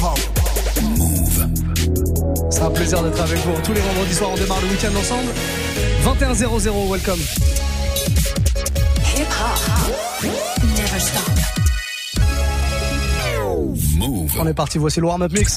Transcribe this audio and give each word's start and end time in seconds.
Move. 0.00 1.46
C'est 2.50 2.62
un 2.62 2.70
plaisir 2.70 3.02
d'être 3.02 3.20
avec 3.20 3.36
vous. 3.40 3.52
Tous 3.62 3.74
les 3.74 3.82
vendredis 3.82 4.14
soirs, 4.14 4.30
on 4.32 4.36
démarre 4.36 4.60
le 4.62 4.68
week-end 4.68 4.96
ensemble. 4.98 5.30
21 6.02 6.34
00, 6.34 6.88
welcome. 6.88 7.20
Hip 9.14 9.26
hop. 9.28 9.58
Never 10.62 11.00
stop. 11.00 11.30
Move. 13.98 14.32
On 14.38 14.46
est 14.46 14.54
parti, 14.54 14.78
voici 14.78 15.00
le 15.00 15.06
warm-up 15.06 15.32
mix. 15.32 15.56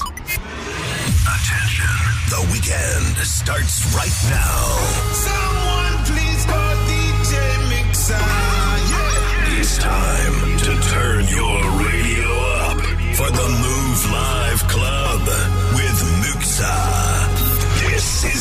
Attention, 1.24 1.88
the 2.28 2.52
weekend 2.52 3.16
starts 3.24 3.82
right 3.96 4.12
now. 4.28 4.76
Someone 5.24 6.04
please 6.04 6.44
call 6.44 6.74
DJ 6.84 7.32
Mixer. 7.70 8.12
Yeah. 8.90 9.58
It's 9.58 9.78
time 9.78 10.58
to 10.58 10.76
turn 10.90 11.28
your 11.28 11.73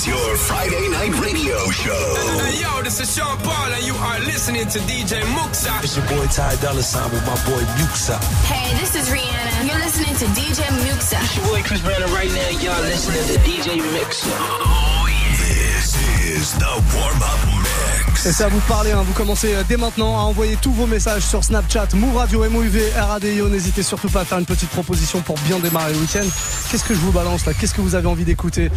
is 0.04 0.08
your 0.08 0.38
Friday 0.38 0.88
night 0.90 1.14
radio 1.20 1.58
show. 1.72 2.16
Hey, 2.44 2.62
yo, 2.62 2.82
this 2.82 3.00
is 3.00 3.16
Sean 3.16 3.38
Paul, 3.40 3.72
and 3.72 3.84
you 3.86 3.96
are 3.96 4.20
listening 4.20 4.68
to 4.68 4.80
DJ 4.80 5.22
Muxxa. 5.38 5.84
It's 5.84 5.96
your 5.96 6.06
boy 6.08 6.26
Ty 6.28 6.56
Dolla 6.62 6.84
Sign 6.84 7.12
with 7.12 7.26
my 7.26 7.36
boy 7.46 7.62
Muxxa. 7.80 8.18
Hey, 8.46 8.76
this 8.80 8.96
is 8.96 9.10
Rihanna. 9.10 9.68
You're 9.68 9.80
listening 9.80 10.16
to 10.16 10.26
DJ 10.40 10.64
Muxxa. 10.84 11.20
It's 11.24 11.36
your 11.38 11.46
boy 11.48 11.62
Chris 11.64 11.82
Brown, 11.82 12.02
right 12.14 12.30
now 12.30 12.50
y'all 12.64 12.82
listening 12.82 13.26
to 13.32 13.38
DJ 13.48 13.80
Muxxa. 13.80 14.32
Oh, 14.32 15.08
yeah. 15.10 15.38
This 15.38 15.96
is 16.26 16.54
the 16.54 16.74
warm-up 16.96 17.42
mix. 17.64 18.13
Et 18.26 18.32
ça 18.32 18.48
vous 18.48 18.62
parler, 18.70 18.92
hein. 18.94 19.04
vous 19.06 19.12
commencez 19.12 19.54
euh, 19.54 19.64
dès 19.68 19.76
maintenant 19.76 20.18
à 20.18 20.22
envoyer 20.22 20.56
tous 20.62 20.72
vos 20.72 20.88
messages 20.88 21.24
sur 21.24 21.44
Snapchat, 21.44 21.90
Move 21.94 22.16
Radio, 22.16 22.50
MOUV, 22.50 22.80
RADIO. 22.96 23.50
N'hésitez 23.50 23.84
surtout 23.84 24.08
pas 24.08 24.22
à 24.22 24.24
faire 24.24 24.40
une 24.40 24.46
petite 24.46 24.70
proposition 24.70 25.20
pour 25.20 25.36
bien 25.40 25.60
démarrer 25.60 25.92
le 25.92 26.00
week-end. 26.00 26.26
Qu'est-ce 26.72 26.86
que 26.86 26.94
je 26.94 27.00
vous 27.00 27.12
balance 27.12 27.46
là? 27.46 27.54
Qu'est-ce 27.54 27.74
que 27.74 27.82
vous 27.82 27.96
avez 27.96 28.08
envie 28.08 28.24
d'écouter? 28.24 28.72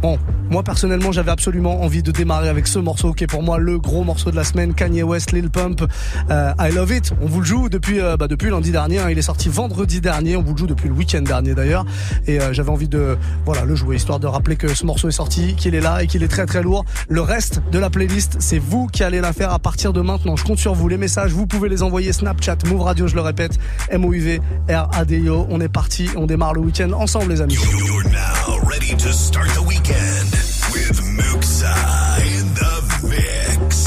Bon, 0.00 0.18
moi 0.48 0.62
personnellement, 0.62 1.12
j'avais 1.12 1.30
absolument 1.30 1.82
envie 1.82 2.02
de 2.02 2.10
démarrer 2.10 2.48
avec 2.48 2.66
ce 2.66 2.78
morceau 2.78 3.12
qui 3.12 3.24
est 3.24 3.26
pour 3.26 3.42
moi 3.42 3.58
le 3.58 3.78
gros 3.78 4.02
morceau 4.02 4.30
de 4.30 4.36
la 4.36 4.44
semaine, 4.44 4.72
Kanye 4.72 5.02
West, 5.02 5.32
Lil 5.32 5.50
Pump, 5.50 5.82
euh, 6.30 6.52
I 6.58 6.72
Love 6.72 6.92
It. 6.92 7.12
On 7.20 7.26
vous 7.26 7.40
le 7.40 7.46
joue 7.46 7.68
depuis 7.68 8.00
euh, 8.00 8.16
bah, 8.16 8.28
depuis 8.28 8.48
lundi 8.48 8.70
dernier. 8.72 9.00
hein. 9.00 9.10
Il 9.10 9.18
est 9.18 9.22
sorti 9.22 9.50
vendredi 9.50 10.00
dernier. 10.00 10.38
On 10.38 10.42
vous 10.42 10.52
le 10.52 10.58
joue 10.58 10.66
depuis 10.66 10.88
le 10.88 10.94
week-end 10.94 11.20
dernier 11.20 11.54
d'ailleurs. 11.54 11.84
Et 12.26 12.40
euh, 12.40 12.54
j'avais 12.54 12.70
envie 12.70 12.88
de 12.88 13.18
voilà 13.44 13.66
le 13.66 13.74
jouer 13.74 13.96
histoire 13.96 14.20
de 14.20 14.26
rappeler 14.26 14.56
que 14.56 14.74
ce 14.74 14.86
morceau 14.86 15.08
est 15.08 15.12
sorti, 15.12 15.54
qu'il 15.54 15.74
est 15.74 15.82
là 15.82 16.02
et 16.02 16.06
qu'il 16.06 16.22
est 16.22 16.28
très 16.28 16.46
très 16.46 16.62
lourd. 16.62 16.86
Le 17.10 17.20
reste 17.20 17.60
de 17.70 17.78
la 17.78 17.90
playlist, 17.90 18.36
c'est 18.38 18.58
vous 18.58 18.85
qui 18.90 19.02
allez 19.02 19.20
la 19.20 19.32
faire 19.32 19.52
à 19.52 19.58
partir 19.58 19.92
de 19.92 20.00
maintenant. 20.00 20.36
Je 20.36 20.44
compte 20.44 20.58
sur 20.58 20.74
vous. 20.74 20.88
Les 20.88 20.96
messages, 20.98 21.32
vous 21.32 21.46
pouvez 21.46 21.68
les 21.68 21.82
envoyer 21.82 22.12
Snapchat, 22.12 22.58
Move 22.66 22.82
Radio, 22.82 23.06
je 23.08 23.14
le 23.14 23.20
répète, 23.20 23.58
M-O-U-V, 23.90 24.40
R-A-D-I-O. 24.68 25.46
On 25.50 25.60
est 25.60 25.68
parti, 25.68 26.08
on 26.16 26.26
démarre 26.26 26.54
le 26.54 26.60
week-end 26.60 26.92
ensemble 26.92 27.32
les 27.32 27.40
amis. 27.40 27.54
You're 27.54 28.04
now 28.04 28.68
ready 28.68 28.96
to 28.96 29.12
start 29.12 29.48
the 29.54 29.66
weekend 29.66 30.32
with 30.72 31.00
Muxa 31.16 31.74
in 32.20 32.54
the 32.54 33.08
mix. 33.08 33.86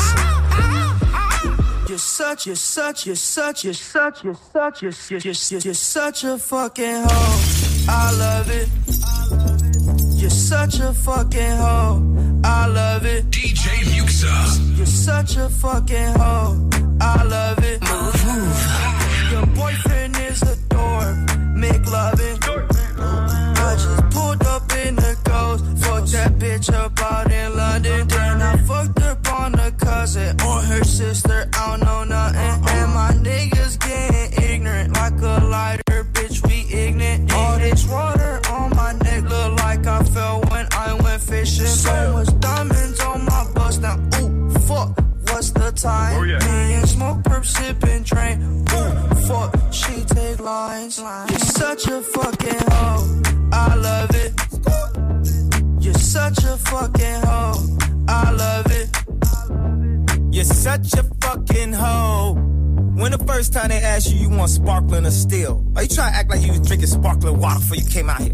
You're 1.87 1.97
such, 1.97 2.45
you're 2.45 2.55
such, 2.55 3.05
you're 3.07 3.15
such, 3.15 3.63
you're 3.63 3.73
such, 3.73 4.23
you're 4.23 4.35
such, 4.53 4.81
you're, 4.81 4.91
you're, 5.09 5.19
you're, 5.19 5.61
you're 5.61 5.73
such 5.73 6.23
a 6.23 6.37
fucking 6.37 7.03
hoe. 7.07 7.85
I 7.89 8.11
love 8.17 8.49
it. 8.51 8.69
You're 10.21 10.29
such 10.29 10.79
a 10.79 10.93
fucking 10.93 11.57
hoe. 11.57 12.41
I 12.43 12.67
love 12.67 13.05
it. 13.05 13.25
Such 15.29 15.37
a 15.37 15.49
fucking 15.49 16.15
hoe. 16.17 16.57
I 16.99 17.23
love 17.23 17.58
time? 45.81 46.19
Oh, 46.19 46.23
yeah. 46.23 46.39
Me 46.39 46.73
and 46.73 46.89
smoke, 46.89 47.17
perp, 47.23 47.45
sipping, 47.45 48.03
train. 48.03 48.41
Ooh, 48.41 49.15
fuck. 49.27 49.55
She 49.71 50.03
take 50.05 50.39
lines. 50.39 50.99
You're 50.99 51.39
such 51.39 51.87
a 51.87 52.01
fucking 52.01 52.59
hoe. 52.69 53.21
I 53.51 53.75
love 53.75 54.09
it. 54.13 54.33
You're 55.83 55.93
such 55.93 56.43
a 56.43 56.57
fucking 56.57 57.21
hoe. 57.23 57.77
I 58.07 58.31
love 58.31 58.65
it. 58.71 60.33
You're 60.33 60.43
such 60.43 60.93
a 60.93 61.03
fucking 61.21 61.73
hoe. 61.73 62.35
When 62.95 63.11
the 63.11 63.23
first 63.25 63.53
time 63.53 63.69
they 63.69 63.81
asked 63.81 64.11
you, 64.11 64.19
you 64.19 64.29
want 64.29 64.49
sparkling 64.51 65.05
or 65.05 65.11
still? 65.11 65.65
Are 65.75 65.83
you 65.83 65.89
trying 65.89 66.11
to 66.11 66.17
act 66.17 66.29
like 66.29 66.41
you 66.41 66.51
was 66.51 66.61
drinking 66.61 66.87
sparkling 66.87 67.39
water 67.39 67.59
before 67.59 67.77
you 67.77 67.85
came 67.89 68.09
out 68.09 68.21
here? 68.21 68.33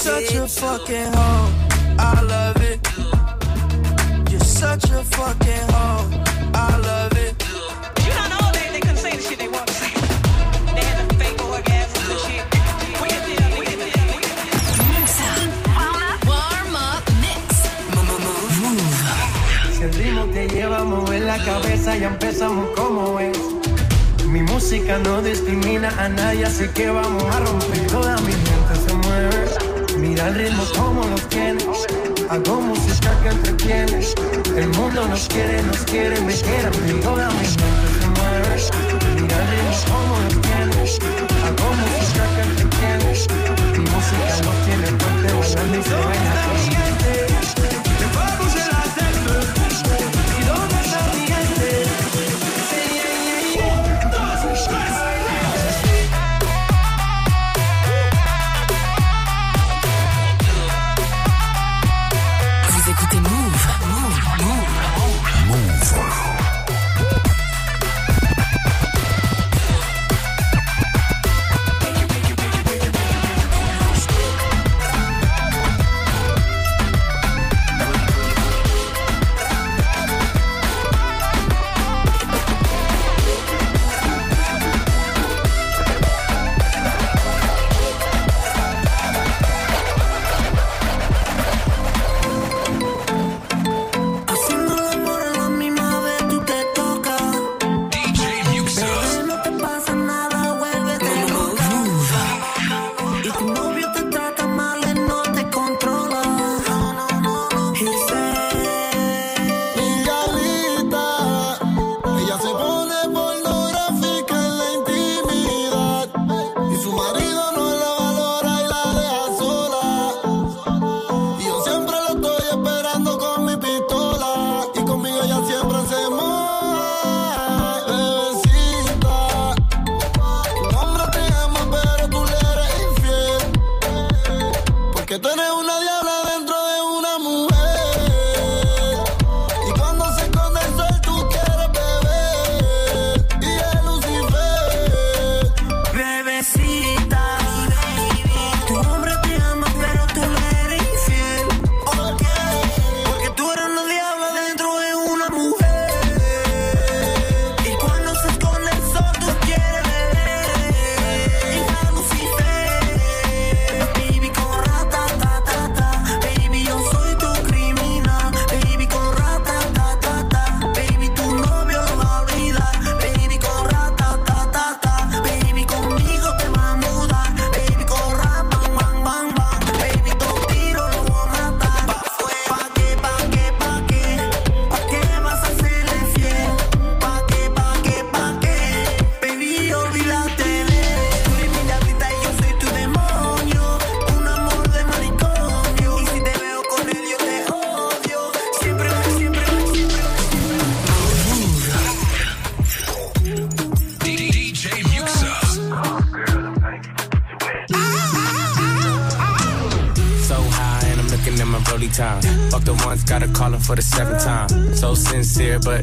Such 0.01 0.33
a 0.33 0.47
fucking 0.47 1.13
hoe. 1.13 1.49
I 1.99 2.21
love 2.21 2.57
it. 2.63 2.79
You're 4.31 4.39
such 4.39 4.85
a 4.85 5.03
fucking 5.03 5.67
hoe. 5.69 6.09
I 6.55 6.77
love 6.77 7.13
it. 7.25 7.33
You 8.03 8.11
don't 8.11 8.29
know 8.33 8.51
they, 8.51 8.67
they 8.73 8.79
couldn't 8.79 8.97
say 8.97 9.15
the 9.15 9.21
shit 9.21 9.37
they 9.37 9.47
want 9.47 9.67
to 9.67 9.73
say. 9.73 9.93
They 10.73 10.85
had 10.89 11.07
the 11.07 11.15
fake 11.21 11.37
orgasms 11.37 12.09
and 12.13 12.19
shit. 12.25 12.43
We 12.99 13.07
can 13.13 13.21
tell, 13.29 13.59
we 13.59 13.65
can 13.69 13.77
tell, 13.77 14.07
we 14.09 14.17
can 14.25 14.33
tell. 14.41 14.89
Muxa. 14.89 15.29
Warm 15.77 16.01
up. 16.09 16.19
Warm 16.25 16.75
up 16.75 17.03
mix. 17.21 17.45
Si 19.77 19.83
el 19.83 19.93
ritmo 19.93 20.25
te 20.33 20.47
lleva 20.49 20.79
a 20.79 20.83
mover 20.83 21.21
la 21.21 21.37
cabeza, 21.45 21.95
ya 21.95 22.07
empezamos 22.07 22.69
como 22.75 23.19
es. 23.19 23.37
Mi 24.25 24.41
música 24.41 24.97
no 24.97 25.21
discrimina 25.21 25.89
a 26.03 26.09
nadie, 26.09 26.45
así 26.45 26.67
que 26.69 26.89
vamos 26.89 27.23
a 27.23 27.39
romper. 27.39 27.87
Toda 27.87 28.17
mi. 28.21 28.33
Mira 30.01 30.29
el 30.29 30.35
ritmo 30.35 30.63
como 30.75 31.03
lo 31.03 31.15
tienes. 31.29 31.85
Hago 32.29 32.59
música 32.59 33.11
que 33.21 33.29
entretiene. 33.29 33.99
El 34.57 34.67
mundo 34.69 35.07
nos 35.07 35.27
quiere, 35.27 35.61
nos 35.61 35.77
quiere, 35.83 36.19
me 36.21 36.33
quiere. 36.33 36.69
Toda 37.03 37.29
mi 37.29 37.35
mente 37.37 37.87
se 37.99 38.07
mueve. 38.07 39.21
Mira 39.21 39.37
el 39.37 39.47
ritmo 39.51 39.75
como 39.91 40.19
lo 40.19 40.41
tienes. 40.41 40.99
Hago 41.45 41.67
música 41.81 42.23
que 42.35 42.41
entretiene. 42.49 43.11
Mi 43.73 43.83
música 43.91 44.33
no 44.43 44.51
tiene 44.65 44.87
puente, 44.97 45.33
bailando 45.33 45.79
y 45.79 45.83
se 45.83 45.93
baila 45.93 46.80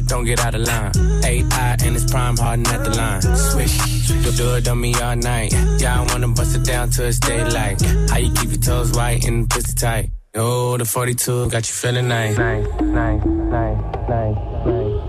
don't 0.09 0.25
get 0.25 0.39
out 0.43 0.55
of 0.55 0.61
line. 0.61 0.91
AI 1.23 1.77
and 1.83 1.95
it's 1.95 2.11
prime 2.11 2.35
hardin' 2.35 2.65
at 2.67 2.83
the 2.83 2.89
line. 2.89 3.21
Swish, 3.21 4.09
you 4.09 4.31
do 4.31 4.55
it 4.55 4.67
on 4.67 4.81
me 4.81 4.93
all 4.95 5.15
night. 5.15 5.53
Yeah, 5.79 6.01
I 6.01 6.05
wanna 6.11 6.29
bust 6.29 6.55
it 6.55 6.65
down 6.65 6.89
till 6.89 7.05
it's 7.05 7.19
daylight. 7.19 7.79
How 8.09 8.17
you 8.17 8.33
keep 8.33 8.49
your 8.49 8.59
toes 8.59 8.91
white 8.91 9.23
and 9.27 9.47
pussy 9.47 9.75
tight? 9.75 10.09
Oh, 10.35 10.77
the 10.77 10.85
42 10.85 11.49
got 11.49 11.67
you 11.69 11.73
feeling 11.75 12.07
nice. 12.07 12.37
Nice, 12.37 12.65
nice, 12.81 13.25
nice, 13.25 13.77
nice, 14.09 14.37
nice. 14.65 14.99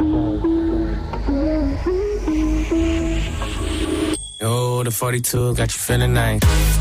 Oh, 4.42 4.82
the 4.84 4.90
42 4.90 5.54
got 5.54 5.72
you 5.72 5.78
feeling 5.78 6.12
nice. 6.12 6.79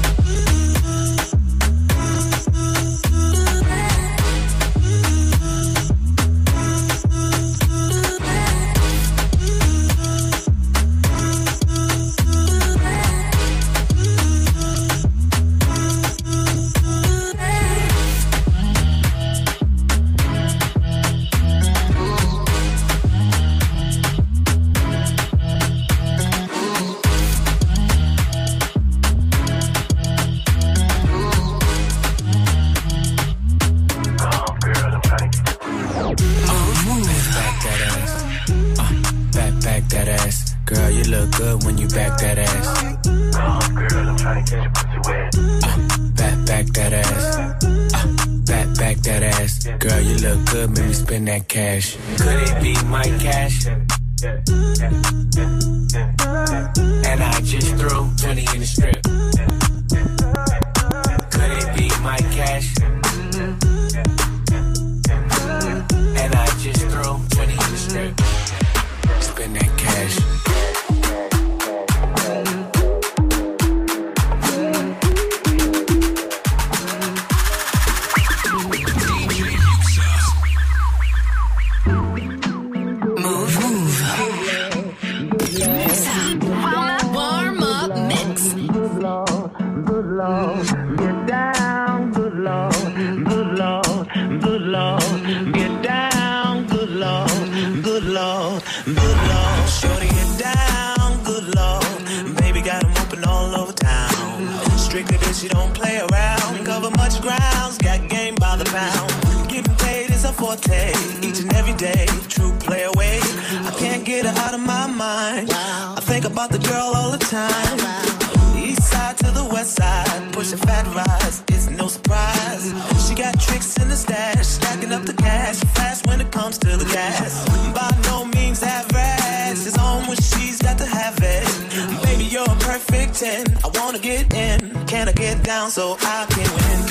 wanna 133.91 134.03
get 134.03 134.31
in. 134.35 134.85
Can 134.85 135.09
I 135.09 135.11
get 135.13 135.43
down 135.43 135.71
so 135.71 135.97
I 135.99 136.27
can 136.29 136.47
win? 136.53 136.88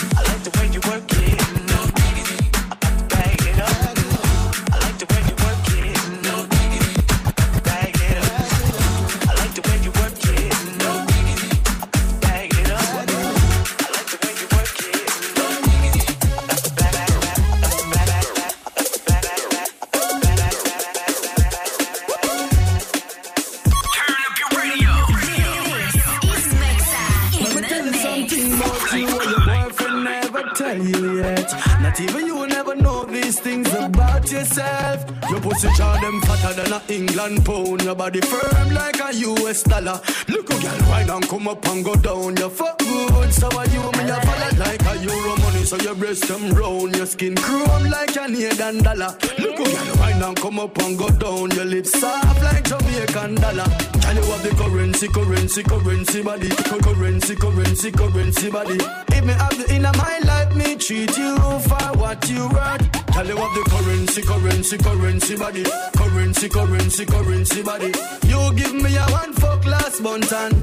England 37.28 37.47
pound. 37.47 37.82
Your 37.85 37.94
body 37.94 38.20
firm 38.20 38.75
like 38.75 39.00
a 39.00 39.14
US 39.14 39.62
dollar. 39.62 40.00
Look 40.28 40.48
girl 40.69 40.91
right 40.91 41.09
and 41.09 41.29
come 41.29 41.49
up 41.49 41.65
and 41.69 41.85
go 41.85 41.95
down. 41.97 42.37
You 42.37 42.49
fuck 42.49 42.79
good, 42.79 43.33
so 43.33 43.49
are 43.57 43.67
you 43.69 43.83
me 43.93 44.11
a 44.11 44.21
follow 44.21 44.59
like 44.59 44.83
a 44.83 44.97
euro 45.03 45.37
money. 45.37 45.65
So 45.65 45.77
your 45.77 45.95
breast 45.95 46.29
them 46.29 46.51
round, 46.51 46.97
your 46.97 47.07
skin 47.07 47.37
chrome 47.37 47.91
like 47.91 48.11
a 48.11 48.13
Canadian 48.13 48.83
dollar. 48.83 49.17
Look 49.39 49.57
girl 49.57 49.95
right 49.97 50.23
and 50.23 50.37
come 50.37 50.59
up 50.59 50.79
and 50.79 50.99
go 50.99 51.09
down. 51.11 51.51
Your 51.53 51.65
lips 51.65 51.99
soft 51.99 52.43
like 52.43 52.65
Jamaican 52.65 53.37
dollar. 53.37 53.69
Can 54.03 54.17
you 54.17 54.23
have 54.23 54.43
the 54.43 54.55
currency, 54.57 55.09
currency, 55.09 55.63
currency 55.63 56.23
body? 56.23 56.49
Currency, 56.49 57.37
currency, 57.37 57.93
currency 57.93 58.51
body. 58.51 58.79
If 59.09 59.25
me 59.25 59.33
have 59.33 59.59
the 59.59 59.75
inner 59.75 59.93
my 59.97 60.19
life, 60.25 60.55
me 60.55 60.77
treat 60.77 61.17
you 61.17 61.37
for 61.37 61.99
what 61.99 62.29
you 62.31 62.49
worth. 62.49 62.91
Tell 63.13 63.27
you 63.27 63.37
have 63.37 63.55
the 63.55 63.65
currency, 63.71 64.23
currency, 64.23 64.79
currency 64.79 65.37
body. 65.37 65.65
Currency, 65.97 66.49
currency, 66.49 67.05
currency 67.05 67.63
body. 67.63 67.93
You 68.27 68.55
give 68.55 68.75
me 68.75 68.97
a 68.97 69.05
one 69.11 69.33
fuck 69.35 69.65
last 69.67 70.01
month 70.01 70.33
and 70.33 70.58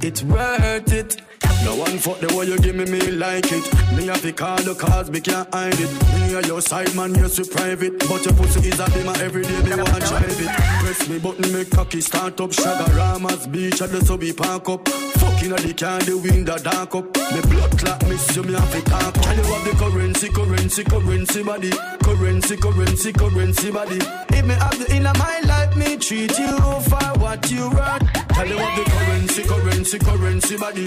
it's 0.00 0.22
worth 0.22 0.92
it. 0.92 1.22
No 1.64 1.76
one 1.76 1.98
fuck 1.98 2.18
the 2.18 2.34
way 2.36 2.46
you 2.46 2.58
give 2.58 2.74
me, 2.74 2.84
me 2.84 3.12
like 3.12 3.50
it. 3.52 3.64
Me 3.96 4.06
have 4.06 4.20
to 4.22 4.32
call 4.32 4.56
the 4.62 4.74
cause, 4.74 5.10
me 5.10 5.20
can't 5.20 5.52
hide 5.54 5.78
it. 5.78 5.90
Me 6.18 6.34
a 6.34 6.42
your 6.46 6.60
side 6.60 6.94
man, 6.94 7.14
yes 7.14 7.38
we 7.38 7.48
private. 7.48 7.98
But 8.00 8.24
your 8.24 8.34
pussy 8.34 8.68
is 8.68 8.80
a 8.80 8.90
dimmer 8.90 9.14
every 9.22 9.42
day, 9.42 9.62
me 9.62 9.76
want 9.76 10.04
drive 10.04 10.40
it. 10.40 10.50
Press 10.82 11.08
me 11.08 11.18
button, 11.18 11.52
me 11.52 11.64
cocky 11.64 12.00
start 12.00 12.40
up. 12.40 12.50
Chaguaramas 12.50 13.50
beach 13.50 13.80
at 13.80 13.90
the 13.90 14.04
subby 14.04 14.32
park 14.32 14.68
up. 14.68 14.88
Fucking 14.88 15.52
at 15.52 15.60
the 15.60 15.72
car, 15.72 16.00
the 16.00 16.18
window 16.18 16.58
dark 16.58 16.94
up. 16.94 17.04
Me 17.32 17.40
blood 17.48 17.78
clot 17.78 18.02
miss 18.08 18.36
you, 18.36 18.42
me 18.42 18.54
have 18.54 18.72
to 18.72 18.82
talk. 18.82 19.14
Tell 19.14 19.36
you 19.36 19.44
have 19.44 19.64
the 19.64 19.72
currency, 19.78 20.28
currency, 20.28 20.84
currency 20.84 21.42
body. 21.42 21.70
Currency, 22.02 22.56
currency, 22.56 23.12
currency 23.12 23.70
body. 23.70 23.98
If 24.34 24.44
me 24.46 24.54
have 24.54 24.78
the 24.78 24.94
inner 24.96 25.12
my 25.14 25.40
life, 25.46 25.76
me 25.76 25.96
treat 25.96 26.36
you 26.38 26.58
for 26.90 27.06
what 27.22 27.50
you 27.50 27.70
worth. 27.70 28.02
Tell 28.34 28.48
you 28.48 28.58
have 28.58 28.76
the 28.76 28.90
currency, 28.90 29.42
currency, 29.44 29.98
currency 29.98 30.56
body. 30.56 30.86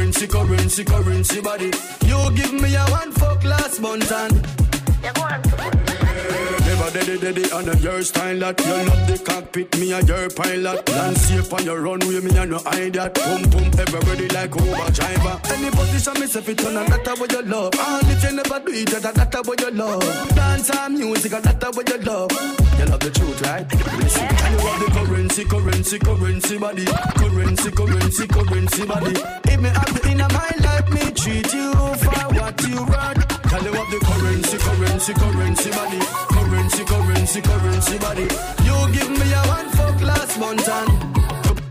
Currency, 0.00 0.26
currency, 0.26 0.82
currency 0.82 1.40
body. 1.42 1.70
You 2.06 2.32
give 2.34 2.54
me 2.54 2.74
a 2.74 2.84
one 2.86 3.12
fuck 3.12 3.44
last 3.44 3.80
month 3.80 4.10
and 4.10 4.69
daddy 6.92 7.18
daddy 7.18 7.52
on 7.52 7.68
a 7.68 7.76
your 7.78 8.02
style 8.02 8.38
that. 8.38 8.60
You 8.60 8.72
love 8.72 9.06
the 9.06 9.18
cockpit, 9.24 9.78
me 9.78 9.92
a 9.92 10.00
your 10.02 10.28
pilot. 10.30 10.88
Land 10.88 11.16
safe 11.18 11.52
on 11.52 11.64
your 11.64 11.80
runway, 11.80 12.20
me 12.20 12.36
a 12.36 12.46
no 12.46 12.58
hide 12.58 12.94
that. 12.94 13.14
Pum 13.14 13.42
pum 13.50 13.70
ever 13.78 14.00
ready 14.06 14.28
like 14.28 14.54
Uber 14.54 14.90
driver. 14.90 15.40
Any 15.52 15.70
position 15.70 16.20
me 16.20 16.26
say 16.26 16.40
fit 16.40 16.64
on 16.66 16.76
and 16.76 16.88
that's 16.88 17.20
what 17.20 17.32
you 17.32 17.42
love. 17.42 17.72
And 17.78 18.08
if 18.10 18.24
you 18.24 18.32
never 18.32 18.60
do 18.60 18.72
it, 18.72 18.90
that 18.90 19.14
that's 19.14 19.48
what 19.48 19.60
you 19.60 19.70
love. 19.70 20.34
Dance 20.34 20.70
and 20.70 20.98
music, 20.98 21.32
and 21.32 21.44
that's 21.44 21.76
what 21.76 21.88
you 21.88 21.98
love. 21.98 22.32
You 22.78 22.86
love 22.86 23.00
the 23.00 23.10
truth, 23.10 23.42
right? 23.42 23.66
And 23.70 24.52
you 24.52 24.64
love 24.64 24.80
the 24.80 24.90
currency, 24.92 25.44
currency, 25.44 25.98
currency 25.98 26.58
body 26.58 26.84
Currency, 27.16 27.70
currency, 27.70 28.26
currency 28.26 28.86
body 28.86 29.12
If 29.44 29.60
me 29.60 29.68
have 29.68 29.92
the 29.92 30.08
inner 30.10 30.28
my 30.32 30.50
life, 30.64 30.88
me 30.88 31.12
treat 31.12 31.52
you 31.52 31.72
for 32.00 32.24
what 32.32 32.56
you 32.66 32.80
want 32.80 33.20
Tell 33.50 33.62
you 33.62 33.72
what 33.72 33.90
the 33.90 33.98
currency, 34.00 34.49
currency, 35.00 35.14
currency 35.14 35.70
body. 35.70 35.98
Currency, 36.28 36.84
currency, 36.84 37.40
currency 37.40 37.98
body. 37.98 38.22
You 38.64 38.92
give 38.92 39.10
me 39.10 39.32
a 39.32 39.42
one 39.48 39.68
fuck 39.70 40.00
last 40.02 40.38
month 40.38 40.68
and. 40.68 41.10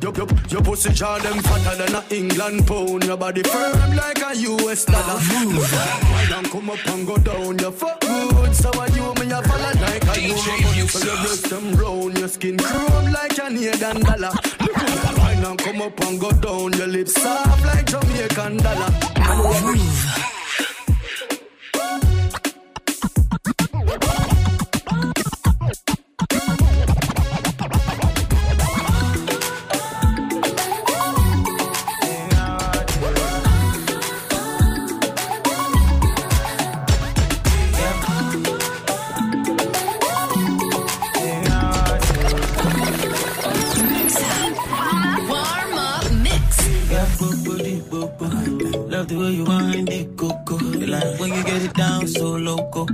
Your, 0.01 0.13
your, 0.15 0.27
your 0.47 0.61
pussy 0.61 0.91
jaw 0.93 1.19
them 1.19 1.39
fatter 1.39 1.83
than 1.83 1.95
a 1.95 2.03
England 2.09 2.65
pound. 2.65 3.03
Your 3.03 3.17
body 3.17 3.43
firm 3.43 3.95
like 3.95 4.21
a 4.21 4.35
US 4.35 4.85
dollar. 4.85 5.19
At 5.19 6.03
why 6.09 6.25
don't 6.29 6.49
come 6.49 6.69
up 6.69 6.87
and 6.87 7.05
go 7.05 7.17
down. 7.17 7.59
You 7.59 7.71
fuck 7.71 7.99
good, 8.01 8.55
so 8.55 8.71
are 8.79 8.89
you 8.89 9.13
me 9.13 9.31
a 9.31 9.41
follow 9.43 9.81
like 9.81 10.03
a 10.03 10.07
money. 10.07 10.87
So 10.87 11.05
your 11.05 11.17
breast 11.17 11.49
them 11.49 11.75
round, 11.75 12.17
your 12.17 12.27
skin 12.29 12.57
chrome 12.57 13.11
like 13.11 13.33
a 13.33 13.35
Canadian 13.35 14.01
dollar. 14.01 14.31
Look 14.61 14.77
at 14.77 15.17
why 15.17 15.39
don't 15.41 15.59
come 15.59 15.81
up 15.81 16.01
and 16.01 16.19
go 16.19 16.31
down. 16.31 16.73
Your 16.73 16.87
lips 16.87 17.13
soft 17.21 17.65
like 17.65 17.85
Jamaican 17.85 18.57
dollar. 18.57 18.89
Warm 19.43 20.38
the 49.09 49.17
way 49.17 49.31
you 49.31 49.43
wind 49.43 49.89
it, 49.89 50.15
coco. 50.15 50.55
Like 50.55 51.19
when 51.19 51.33
you 51.33 51.43
get 51.43 51.63
it 51.63 51.73
down 51.73 52.07
so 52.07 52.35
loco. 52.35 52.85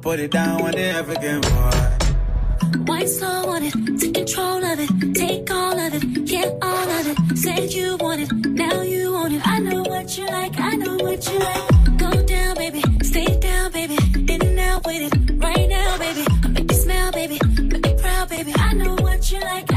Put 0.00 0.20
it 0.20 0.30
down 0.30 0.62
on 0.62 0.70
the 0.70 0.84
African 0.84 1.40
boy. 1.40 2.84
Wine 2.86 3.08
slow 3.08 3.50
on 3.50 3.62
it, 3.62 3.74
take 4.00 4.14
control 4.14 4.64
of 4.64 4.78
it, 4.78 5.14
take 5.14 5.50
all 5.50 5.78
of 5.78 5.94
it, 5.94 6.24
get 6.24 6.48
all 6.62 6.88
of 6.88 7.08
it. 7.08 7.38
Said 7.38 7.72
you 7.72 7.96
want 7.98 8.20
it, 8.22 8.32
now 8.32 8.82
you 8.82 9.12
want 9.12 9.34
it. 9.34 9.46
I 9.46 9.58
know 9.58 9.82
what 9.82 10.16
you 10.16 10.26
like, 10.26 10.58
I 10.58 10.76
know 10.76 10.96
what 10.96 11.26
you 11.30 11.38
like. 11.38 11.98
Go 11.98 12.10
down, 12.24 12.56
baby, 12.56 12.82
stay 13.02 13.38
down, 13.40 13.72
baby. 13.72 13.96
In 14.32 14.40
and 14.42 14.58
out 14.60 14.86
with 14.86 15.12
it, 15.12 15.42
right 15.42 15.68
now, 15.68 15.98
baby. 15.98 16.24
Make 16.48 16.70
you 16.70 16.78
smile, 16.78 17.12
baby, 17.12 17.38
make 17.62 17.86
you 17.86 17.94
proud, 17.94 18.28
baby. 18.28 18.52
I 18.56 18.72
know 18.74 18.94
what 18.94 19.30
you 19.30 19.40
like, 19.40 19.72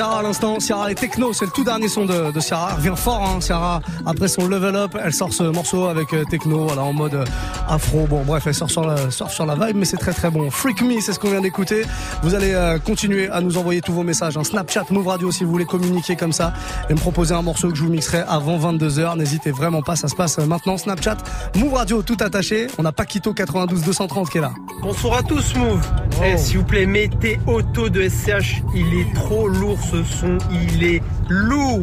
Ciara 0.00 0.20
à 0.20 0.22
l'instant, 0.22 0.58
Ciara 0.60 0.90
et 0.90 0.94
Techno, 0.94 1.34
c'est 1.34 1.44
le 1.44 1.50
tout 1.50 1.62
dernier 1.62 1.86
son 1.86 2.06
de, 2.06 2.32
de 2.32 2.40
Ciara. 2.40 2.76
Revient 2.76 2.94
fort, 2.96 3.22
hein. 3.22 3.80
Après 4.06 4.28
son 4.28 4.48
level 4.48 4.74
up, 4.74 4.96
elle 4.98 5.12
sort 5.12 5.30
ce 5.30 5.42
morceau 5.42 5.88
avec 5.88 6.14
euh, 6.14 6.24
Techno, 6.24 6.64
voilà, 6.64 6.84
en 6.84 6.94
mode 6.94 7.16
euh, 7.16 7.24
afro. 7.68 8.06
Bon, 8.06 8.22
bref, 8.24 8.46
elle 8.46 8.54
sort 8.54 8.70
sur 8.70 8.86
la, 8.86 9.10
sort 9.10 9.28
vibe, 9.28 9.76
mais 9.76 9.84
c'est 9.84 9.98
très 9.98 10.14
très 10.14 10.30
bon. 10.30 10.50
Freak 10.50 10.80
Me, 10.80 11.02
c'est 11.02 11.12
ce 11.12 11.18
qu'on 11.18 11.28
vient 11.28 11.42
d'écouter. 11.42 11.84
Vous 12.22 12.34
allez 12.34 12.54
euh, 12.54 12.78
continuer 12.78 13.28
à 13.28 13.42
nous 13.42 13.58
envoyer 13.58 13.82
tous 13.82 13.92
vos 13.92 14.02
messages. 14.02 14.38
Un 14.38 14.44
Snapchat, 14.44 14.86
Move 14.88 15.06
Radio, 15.06 15.30
si 15.32 15.44
vous 15.44 15.50
voulez 15.50 15.66
communiquer 15.66 16.16
comme 16.16 16.32
ça 16.32 16.54
et 16.88 16.94
me 16.94 16.98
proposer 16.98 17.34
un 17.34 17.42
morceau 17.42 17.68
que 17.68 17.76
je 17.76 17.82
vous 17.82 17.90
mixerai 17.90 18.22
avant 18.26 18.56
22h. 18.72 19.18
N'hésitez 19.18 19.50
vraiment 19.50 19.82
pas, 19.82 19.96
ça 19.96 20.08
se 20.08 20.14
passe 20.16 20.38
maintenant. 20.38 20.78
Snapchat, 20.78 21.18
Move 21.56 21.74
Radio, 21.74 22.02
tout 22.02 22.16
attaché. 22.20 22.68
On 22.78 22.86
a 22.86 22.92
Paquito 22.92 23.34
92 23.34 23.82
230 23.82 24.30
qui 24.30 24.38
est 24.38 24.40
là. 24.40 24.52
Bonsoir 24.80 25.18
à 25.18 25.22
tous, 25.22 25.54
Move. 25.56 25.86
Eh, 26.22 26.36
S'il 26.36 26.58
vous 26.58 26.64
plaît, 26.64 26.86
mettez 26.86 27.40
Auto 27.46 27.88
de 27.88 28.08
SCH. 28.08 28.62
Il 28.74 28.94
est 29.00 29.14
trop 29.14 29.48
lourd 29.48 29.78
ce 29.90 30.02
son. 30.04 30.38
Il 30.50 30.84
est 30.84 31.02
lourd. 31.28 31.80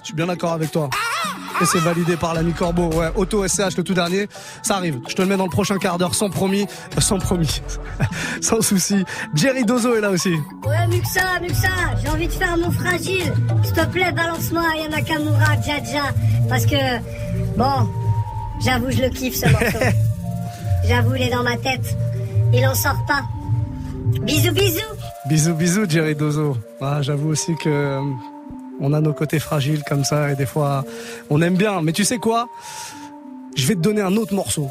Je 0.00 0.06
suis 0.06 0.14
bien 0.14 0.26
d'accord 0.26 0.52
avec 0.52 0.70
toi. 0.72 0.90
Et 1.60 1.64
c'est 1.64 1.78
validé 1.78 2.16
par 2.16 2.34
l'ami 2.34 2.52
Corbeau. 2.52 2.90
Ouais, 2.92 3.08
Auto 3.14 3.46
SCH, 3.46 3.76
le 3.78 3.82
tout 3.82 3.94
dernier. 3.94 4.28
Ça 4.62 4.76
arrive. 4.76 5.00
Je 5.08 5.14
te 5.14 5.22
le 5.22 5.28
mets 5.28 5.36
dans 5.36 5.44
le 5.44 5.50
prochain 5.50 5.78
quart 5.78 5.98
d'heure, 5.98 6.14
sans 6.14 6.28
promis. 6.28 6.66
Euh, 6.96 7.00
Sans 7.00 7.18
promis. 7.18 7.62
sans 8.42 8.60
souci. 8.60 9.04
Jerry 9.34 9.64
Dozo 9.64 9.94
est 9.96 10.00
là 10.00 10.10
aussi. 10.10 10.34
Ouais, 10.66 10.86
Muxa, 10.88 11.40
Muxa, 11.40 11.68
j'ai 12.02 12.08
envie 12.08 12.26
de 12.28 12.32
faire 12.32 12.56
mon 12.58 12.70
fragile. 12.70 13.32
S'il 13.62 13.72
te 13.72 13.86
plaît, 13.86 14.12
balance-moi 14.12 14.62
Ayana 14.74 15.00
Kamura, 15.00 15.54
Jaja. 15.64 16.12
Parce 16.48 16.66
que, 16.66 16.76
bon, 17.56 17.88
j'avoue, 18.62 18.90
je 18.90 19.02
le 19.02 19.08
kiffe 19.08 19.36
ce 19.36 19.48
morceau. 19.48 19.78
j'avoue, 20.88 21.14
il 21.14 21.22
est 21.22 21.30
dans 21.30 21.42
ma 21.44 21.56
tête. 21.56 21.96
Il 22.52 22.66
en 22.66 22.74
sort 22.74 23.02
pas. 23.06 23.22
Bisous, 24.06 24.52
bisous. 24.52 24.80
Bisous, 25.28 25.54
bisous, 25.54 25.88
Jerry 25.88 26.14
Dozo. 26.14 26.56
Ah, 26.80 27.02
J'avoue 27.02 27.28
aussi 27.30 27.54
que 27.56 27.68
euh, 27.68 28.00
on 28.80 28.92
a 28.92 29.00
nos 29.00 29.12
côtés 29.12 29.38
fragiles 29.40 29.82
comme 29.84 30.04
ça 30.04 30.30
et 30.30 30.36
des 30.36 30.46
fois 30.46 30.84
on 31.30 31.42
aime 31.42 31.56
bien. 31.56 31.82
Mais 31.82 31.92
tu 31.92 32.04
sais 32.04 32.18
quoi? 32.18 32.48
Je 33.56 33.66
vais 33.66 33.74
te 33.74 33.80
donner 33.80 34.02
un 34.02 34.16
autre 34.16 34.34
morceau. 34.34 34.68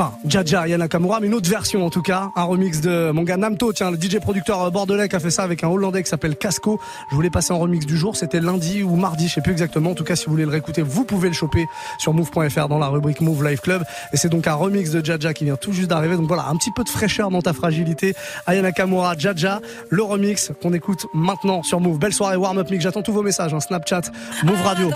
Enfin, 0.00 0.14
Jaja, 0.24 0.66
Yana 0.66 0.84
Nakamura, 0.84 1.20
mais 1.20 1.26
une 1.26 1.34
autre 1.34 1.50
version 1.50 1.84
en 1.84 1.90
tout 1.90 2.00
cas. 2.00 2.30
Un 2.34 2.44
remix 2.44 2.80
de 2.80 3.10
mon 3.10 3.22
gars 3.22 3.36
Namto, 3.36 3.70
tiens, 3.74 3.90
le 3.90 3.98
DJ 4.00 4.18
producteur 4.18 4.62
euh, 4.62 4.70
bordelais 4.70 5.10
qui 5.10 5.16
a 5.16 5.20
fait 5.20 5.30
ça 5.30 5.42
avec 5.42 5.62
un 5.62 5.68
Hollandais 5.68 6.02
qui 6.02 6.08
s'appelle 6.08 6.36
Casco. 6.36 6.80
Je 7.10 7.14
voulais 7.14 7.28
passer 7.28 7.52
en 7.52 7.58
remix 7.58 7.84
du 7.84 7.98
jour. 7.98 8.16
C'était 8.16 8.40
lundi 8.40 8.82
ou 8.82 8.96
mardi, 8.96 9.28
je 9.28 9.34
sais 9.34 9.42
plus 9.42 9.52
exactement. 9.52 9.90
En 9.90 9.94
tout 9.94 10.04
cas, 10.04 10.16
si 10.16 10.24
vous 10.24 10.30
voulez 10.30 10.46
le 10.46 10.50
réécouter, 10.52 10.80
vous 10.80 11.04
pouvez 11.04 11.28
le 11.28 11.34
choper 11.34 11.66
sur 11.98 12.14
move.fr 12.14 12.68
dans 12.68 12.78
la 12.78 12.86
rubrique 12.86 13.20
Move 13.20 13.46
Live 13.46 13.60
Club. 13.60 13.84
Et 14.14 14.16
c'est 14.16 14.30
donc 14.30 14.46
un 14.46 14.54
remix 14.54 14.90
de 14.90 15.04
Jaja 15.04 15.34
qui 15.34 15.44
vient 15.44 15.56
tout 15.56 15.74
juste 15.74 15.90
d'arriver. 15.90 16.16
Donc 16.16 16.28
voilà, 16.28 16.46
un 16.48 16.56
petit 16.56 16.72
peu 16.74 16.82
de 16.82 16.88
fraîcheur 16.88 17.30
dans 17.30 17.42
ta 17.42 17.52
fragilité. 17.52 18.14
Ayana 18.46 18.68
Nakamura, 18.68 19.18
Jaja, 19.18 19.60
le 19.90 20.02
remix 20.02 20.50
qu'on 20.62 20.72
écoute 20.72 21.08
maintenant 21.12 21.62
sur 21.62 21.78
Move. 21.78 21.98
Belle 21.98 22.14
soirée, 22.14 22.36
warm 22.36 22.56
up 22.56 22.70
mix. 22.70 22.84
J'attends 22.84 23.02
tous 23.02 23.12
vos 23.12 23.22
messages, 23.22 23.52
hein, 23.52 23.60
Snapchat, 23.60 24.04
Move 24.44 24.62
Radio. 24.62 24.90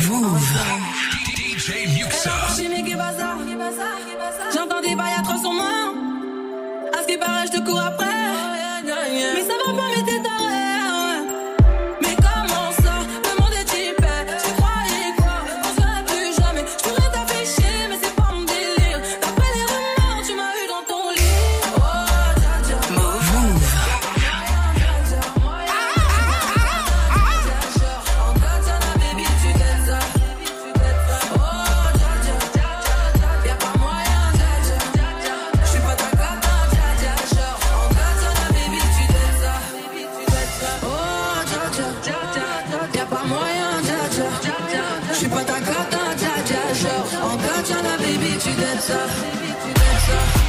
DJ 0.00 0.71
tes 7.12 7.18
barrages 7.18 7.50
de 7.50 7.58
cours 7.58 7.80
après. 7.80 8.06
Mais 8.84 9.42
ça 9.42 9.54
va 9.66 9.72
pas, 9.74 9.88
mais 9.96 10.02
t'es 10.04 10.21
my 47.82 47.96
baby, 47.98 48.38
tu 48.38 48.50
danses, 48.60 48.90
baby, 49.22 49.52
tu 49.62 49.72
danses. 49.74 50.41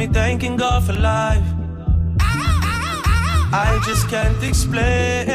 me 0.00 0.06
thanking 0.06 0.56
God 0.56 0.82
for 0.82 0.94
life. 0.94 1.44
I 3.52 3.78
just 3.84 4.08
can't 4.08 4.42
explain. 4.42 5.28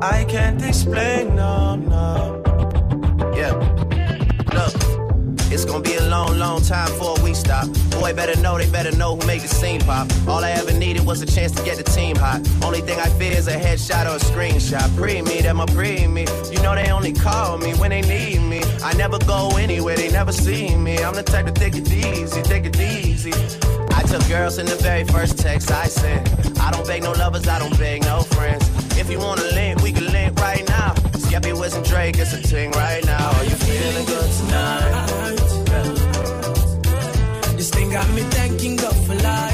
I 0.00 0.24
can't 0.28 0.62
explain, 0.62 1.34
no, 1.34 1.74
no. 1.74 2.40
Yeah. 3.34 3.54
Look, 4.56 4.74
it's 5.50 5.64
gonna 5.64 5.82
be 5.82 5.96
a 5.96 6.06
long, 6.08 6.38
long 6.38 6.62
time 6.62 6.88
before 6.92 7.16
we 7.24 7.34
stop. 7.34 7.66
Boy, 7.90 8.12
better 8.14 8.40
know, 8.40 8.56
they 8.56 8.70
better 8.70 8.94
know 8.96 9.16
who 9.16 9.26
made 9.26 9.40
the 9.40 9.48
scene 9.48 9.80
pop. 9.80 10.06
All 10.28 10.44
I 10.44 10.52
ever 10.52 10.72
needed 10.72 11.04
was 11.04 11.20
a 11.20 11.26
chance 11.26 11.50
to 11.58 11.64
get 11.64 11.78
the 11.78 11.82
team 11.82 12.14
hot. 12.14 12.40
Only 12.62 12.80
thing 12.80 13.00
I 13.00 13.08
fear 13.18 13.32
is 13.32 13.48
a 13.48 13.58
headshot 13.58 14.06
or 14.06 14.16
a 14.16 14.20
screenshot. 14.30 14.88
Pre 14.96 15.22
me, 15.22 15.40
that 15.40 15.56
my 15.56 15.66
pre 15.66 16.06
me. 16.06 16.26
You 16.52 16.62
know 16.62 16.76
they 16.76 16.92
only 16.92 17.12
call 17.12 17.58
me 17.58 17.72
when 17.74 17.90
they 17.90 18.02
need 18.02 18.40
me. 18.42 18.47
I 18.82 18.92
never 18.94 19.18
go 19.18 19.56
anywhere, 19.56 19.96
they 19.96 20.10
never 20.10 20.32
see 20.32 20.74
me. 20.76 20.98
I'm 20.98 21.14
the 21.14 21.22
type 21.22 21.46
to 21.46 21.52
take 21.52 21.74
it 21.76 21.90
easy, 21.92 22.42
take 22.42 22.64
it 22.64 22.78
easy. 22.80 23.32
I 23.92 24.02
took 24.02 24.26
girls 24.28 24.58
in 24.58 24.66
the 24.66 24.76
very 24.76 25.04
first 25.04 25.38
text 25.38 25.70
I 25.70 25.86
sent. 25.86 26.28
I 26.60 26.70
don't 26.70 26.86
beg 26.86 27.02
no 27.02 27.12
lovers, 27.12 27.48
I 27.48 27.58
don't 27.58 27.76
beg 27.78 28.02
no 28.02 28.20
friends. 28.22 28.64
If 28.98 29.10
you 29.10 29.18
wanna 29.18 29.44
link, 29.54 29.82
we 29.82 29.92
can 29.92 30.06
link 30.12 30.38
right 30.40 30.66
now. 30.68 30.94
Skepta 31.24 31.58
Wiz 31.58 31.74
and 31.74 31.84
Drake, 31.84 32.18
it's 32.18 32.32
a 32.32 32.42
ting 32.42 32.70
right 32.72 33.04
now. 33.04 33.30
Are 33.30 33.44
you 33.44 33.56
feeling 33.66 34.06
good 34.06 34.30
tonight? 34.38 35.06
This 37.56 37.70
thing 37.70 37.90
got 37.90 38.08
me 38.10 38.22
thanking 38.22 38.76
God 38.76 38.96
for 39.06 39.14
life. 39.14 39.47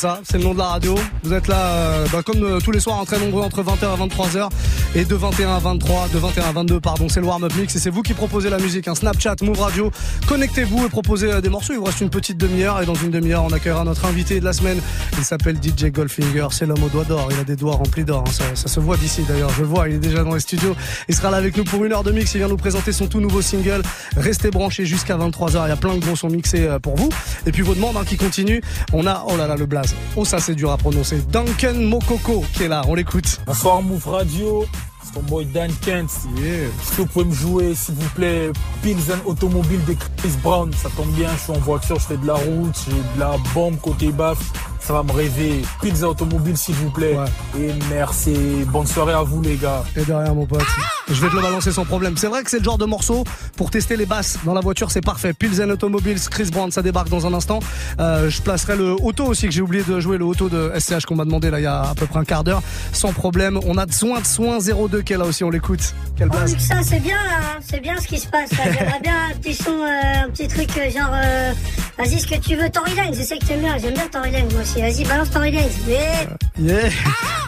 Ça, 0.00 0.18
c'est 0.24 0.38
le 0.38 0.44
nom 0.44 0.54
de 0.54 0.58
la 0.58 0.68
radio. 0.68 0.94
Vous 1.22 1.34
êtes 1.34 1.46
là, 1.46 1.58
euh, 1.58 2.06
bah, 2.10 2.22
comme 2.24 2.42
euh, 2.42 2.58
tous 2.58 2.70
les 2.70 2.80
soirs, 2.80 2.98
en 2.98 3.04
très 3.04 3.18
nombreux 3.18 3.42
entre 3.42 3.62
20h 3.62 3.84
et 3.84 4.08
23h, 4.08 4.48
et 4.94 5.04
de 5.04 5.14
21 5.14 5.54
à 5.54 5.58
23, 5.60 6.08
de 6.08 6.18
21 6.18 6.42
à 6.42 6.52
22, 6.52 6.80
pardon, 6.80 7.08
c'est 7.08 7.20
le 7.20 7.26
warm-up 7.26 7.52
mix, 7.56 7.76
et 7.76 7.78
c'est 7.78 7.90
vous 7.90 8.02
qui 8.02 8.12
proposez 8.12 8.50
la 8.50 8.58
musique, 8.58 8.88
un 8.88 8.94
Snapchat, 8.94 9.36
Move 9.42 9.60
Radio. 9.60 9.90
Connectez-vous 10.26 10.86
et 10.86 10.88
proposez 10.88 11.30
euh, 11.30 11.40
des 11.40 11.48
morceaux. 11.48 11.72
Il 11.72 11.78
vous 11.78 11.84
reste 11.84 12.00
une 12.00 12.10
petite 12.10 12.38
demi-heure, 12.38 12.82
et 12.82 12.86
dans 12.86 12.94
une 12.94 13.10
demi-heure, 13.10 13.44
on 13.44 13.52
accueillera 13.52 13.84
notre 13.84 14.04
invité 14.06 14.40
de 14.40 14.44
la 14.44 14.52
semaine. 14.52 14.80
Il 15.18 15.24
s'appelle 15.24 15.56
DJ 15.56 15.86
Goldfinger, 15.86 16.48
c'est 16.50 16.66
l'homme 16.66 16.82
aux 16.82 16.88
doigts 16.88 17.04
d'or. 17.04 17.28
Il 17.30 17.38
a 17.38 17.44
des 17.44 17.56
doigts 17.56 17.76
remplis 17.76 18.04
d'or, 18.04 18.24
hein. 18.26 18.54
ça, 18.54 18.68
se 18.68 18.80
voit 18.80 18.96
d'ici 18.96 19.22
d'ailleurs. 19.28 19.50
Je 19.50 19.62
vois, 19.62 19.88
il 19.88 19.96
est 19.96 19.98
déjà 19.98 20.24
dans 20.24 20.34
les 20.34 20.40
studios. 20.40 20.74
Il 21.08 21.14
sera 21.14 21.30
là 21.30 21.36
avec 21.36 21.56
nous 21.56 21.64
pour 21.64 21.84
une 21.84 21.92
heure 21.92 22.04
de 22.04 22.10
mix. 22.10 22.34
Il 22.34 22.38
vient 22.38 22.48
nous 22.48 22.56
présenter 22.56 22.92
son 22.92 23.06
tout 23.06 23.20
nouveau 23.20 23.42
single. 23.42 23.82
Restez 24.16 24.50
branchés 24.50 24.86
jusqu'à 24.86 25.16
23h. 25.16 25.66
Il 25.66 25.68
y 25.68 25.72
a 25.72 25.76
plein 25.76 25.94
de 25.94 26.00
gros 26.00 26.16
sons 26.16 26.30
mixés 26.30 26.66
euh, 26.66 26.78
pour 26.78 26.96
vous. 26.96 27.10
Et 27.46 27.52
puis 27.52 27.62
vos 27.62 27.74
demandes 27.74 27.96
hein, 27.96 28.04
qui 28.06 28.16
continuent. 28.16 28.60
On 28.92 29.06
a, 29.06 29.24
oh 29.28 29.36
là 29.36 29.46
là, 29.46 29.56
le 29.56 29.66
blaze. 29.66 29.94
Oh, 30.16 30.24
ça 30.24 30.38
c'est 30.40 30.54
dur 30.54 30.72
à 30.72 30.78
prononcer. 30.78 31.22
Duncan 31.30 31.74
Mokoko 31.74 32.44
qui 32.54 32.64
est 32.64 32.68
là. 32.68 32.82
On 32.88 32.94
l'écoute. 32.94 33.40
Bonsoir 33.46 33.82
Move 33.82 34.08
Radio, 34.08 34.66
c'est 35.02 35.12
ton 35.14 35.22
boy 35.22 35.44
Dan 35.46 35.70
Kent. 35.82 36.10
Est-ce 36.36 36.90
que 36.92 37.02
vous 37.02 37.06
pouvez 37.06 37.24
me 37.24 37.34
jouer, 37.34 37.74
s'il 37.74 37.94
vous 37.94 38.08
plaît, 38.10 38.50
Pilsen 38.82 39.18
Automobile 39.24 39.84
de 39.86 39.94
Chris 40.16 40.32
Brown? 40.42 40.72
Ça 40.74 40.88
tombe 40.96 41.10
bien, 41.12 41.30
je 41.36 41.42
suis 41.42 41.52
en 41.52 41.58
voiture, 41.60 41.98
je 41.98 42.06
fais 42.06 42.16
de 42.16 42.26
la 42.26 42.34
route, 42.34 42.78
j'ai 42.86 42.92
de 42.92 43.20
la 43.20 43.36
bombe 43.54 43.78
côté 43.80 44.10
baf. 44.12 44.38
Ça 44.80 44.94
va 44.94 45.02
me 45.02 45.12
rêver. 45.12 45.62
Pilsen 45.82 46.04
Automobile, 46.08 46.56
s'il 46.56 46.74
vous 46.76 46.90
plaît. 46.90 47.16
Et 47.58 47.70
merci. 47.90 48.34
Bonne 48.66 48.86
soirée 48.86 49.12
à 49.12 49.22
vous, 49.22 49.40
les 49.42 49.56
gars. 49.56 49.84
Et 49.96 50.04
derrière 50.04 50.34
mon 50.34 50.46
pote. 50.46 50.62
Je 51.08 51.20
vais 51.20 51.28
te 51.28 51.34
le 51.36 51.42
balancer 51.42 51.70
sans 51.72 51.84
problème. 51.84 52.16
C'est 52.16 52.28
vrai 52.28 52.42
que 52.42 52.50
c'est 52.50 52.58
le 52.58 52.64
genre 52.64 52.78
de 52.78 52.84
morceau 52.86 53.24
pour 53.56 53.70
tester 53.70 53.96
les 53.96 54.06
basses 54.06 54.38
dans 54.44 54.54
la 54.54 54.60
voiture, 54.60 54.90
c'est 54.90 55.00
parfait. 55.00 55.32
Pilsen 55.32 55.70
Automobiles, 55.70 56.18
Chris 56.30 56.50
Brown, 56.52 56.70
ça 56.70 56.82
débarque 56.82 57.08
dans 57.08 57.26
un 57.26 57.34
instant. 57.34 57.58
Euh, 57.98 58.30
je 58.30 58.40
placerai 58.42 58.76
le 58.76 58.92
auto 58.92 59.26
aussi 59.26 59.46
que 59.46 59.52
j'ai 59.52 59.60
oublié 59.60 59.82
de 59.84 60.00
jouer, 60.00 60.18
le 60.18 60.24
auto 60.24 60.48
de 60.48 60.72
SCH 60.78 61.04
qu'on 61.06 61.16
m'a 61.16 61.24
demandé 61.24 61.50
là 61.50 61.58
il 61.60 61.64
y 61.64 61.66
a 61.66 61.82
à 61.90 61.94
peu 61.94 62.06
près 62.06 62.20
un 62.20 62.24
quart 62.24 62.44
d'heure. 62.44 62.62
Sans 62.92 63.12
problème. 63.12 63.58
On 63.66 63.76
a 63.76 63.86
besoin 63.86 64.20
de 64.20 64.26
soin 64.26 64.58
02 64.60 65.02
qui 65.02 65.12
est 65.12 65.16
là 65.16 65.24
aussi, 65.24 65.44
on 65.44 65.50
l'écoute. 65.50 65.94
Quelle 66.16 66.28
Oh, 66.32 66.46
ça 66.58 66.76
c'est 66.82 67.00
bien 67.00 67.16
là, 67.16 67.38
hein. 67.56 67.58
c'est 67.60 67.80
bien 67.80 67.96
ce 68.00 68.06
qui 68.06 68.18
se 68.18 68.28
passe. 68.28 68.50
J'aimerais 68.52 69.00
bien 69.02 69.14
un 69.30 69.36
petit 69.38 69.54
son, 69.54 69.70
euh, 69.70 70.24
un 70.24 70.30
petit 70.30 70.48
truc 70.48 70.68
euh, 70.78 70.90
genre. 70.90 71.10
euh, 71.12 71.52
Vas-y, 72.00 72.18
ce 72.20 72.26
que 72.26 72.36
tu 72.40 72.56
veux, 72.56 72.70
Tory 72.70 72.94
Lanez, 72.94 73.14
je 73.14 73.22
sais 73.22 73.36
que 73.38 73.44
t'aimes 73.44 73.60
bien, 73.60 73.76
j'aime 73.78 73.92
bien 73.94 74.08
Tory 74.08 74.30
Lanez 74.30 74.52
moi 74.54 74.62
aussi. 74.62 74.80
Vas-y, 74.80 75.04
balance 75.04 75.30
Tory 75.30 75.50
Lanez. 75.50 75.68
Mais... 75.86 76.20
Yeah. 76.58 76.90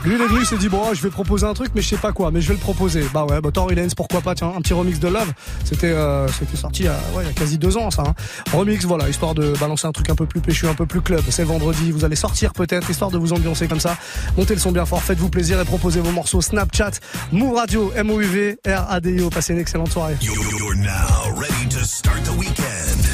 Lui, 0.05 0.17
venu, 0.17 0.41
il 0.41 0.47
s'est 0.47 0.57
dit, 0.59 0.69
bon, 0.69 0.93
je 0.95 1.01
vais 1.03 1.11
proposer 1.11 1.47
un 1.47 1.55
truc, 1.55 1.71
mais 1.75 1.81
je 1.83 1.89
sais 1.89 1.97
pas 1.97 2.13
quoi, 2.13 2.31
mais 2.31 2.41
je 2.41 2.49
vais 2.49 2.55
le 2.55 2.61
proposer. 2.61 3.05
Bah 3.15 3.25
ouais, 3.25 3.41
bah 3.41 3.51
Tory 3.53 3.75
Lanez, 3.77 3.95
pourquoi 3.97 4.21
pas, 4.21 4.35
tiens, 4.35 4.53
un 4.57 4.61
petit 4.61 4.73
remix 4.75 4.99
de 4.99 5.09
Love. 5.09 5.33
C'était, 5.65 5.87
euh, 5.93 6.27
c'était 6.29 6.57
sorti 6.57 6.83
il 6.83 6.87
y, 6.87 6.89
a, 6.89 6.93
ouais, 7.15 7.23
il 7.23 7.27
y 7.27 7.31
a 7.31 7.33
quasi 7.33 7.57
deux 7.57 7.77
ans, 7.77 7.91
ça. 7.91 8.03
hein. 8.07 8.15
Remix, 8.53 8.85
voilà, 8.85 9.09
histoire 9.09 9.35
de 9.35 9.53
balancer 9.59 9.87
un 9.87 9.93
truc 9.93 10.11
un 10.11 10.15
peu 10.15 10.27
plus 10.27 10.41
péchu, 10.41 10.67
un 10.67 10.75
peu 10.75 10.87
plus 10.87 11.01
club. 11.01 11.23
C'est 11.31 11.45
vendredi, 11.45 11.91
vous 11.93 12.05
allez 12.05 12.17
sortir 12.17 12.53
peut-être, 12.53 12.91
histoire 12.91 13.11
de 13.11 13.19
vous 13.19 13.33
ambiancer 13.33 13.69
comme 13.69 13.81
ça. 13.81 13.97
Montez 14.37 14.55
le 14.55 14.61
son 14.61 14.73
bien 14.73 14.85
fort, 14.87 15.03
faites-vous 15.03 15.29
plaisir 15.31 15.61
et 15.61 15.65
proposez 15.65 16.01
vos 16.01 16.11
morceaux 16.11 16.41
Snapchat, 16.43 16.93
Move 17.31 17.55
Radio, 17.55 17.93
M-O-U-V, 17.97 18.59
R-A-D-I-O. 18.67 19.31
Passez 19.31 19.53
une 19.53 19.61
excellente 19.61 19.93
soirée. 19.93 20.17
You're 20.21 20.75
now 20.77 21.33
ready 21.39 21.69
to 21.71 21.85
start 21.85 22.23
the 22.25 22.37
weekend 22.37 23.12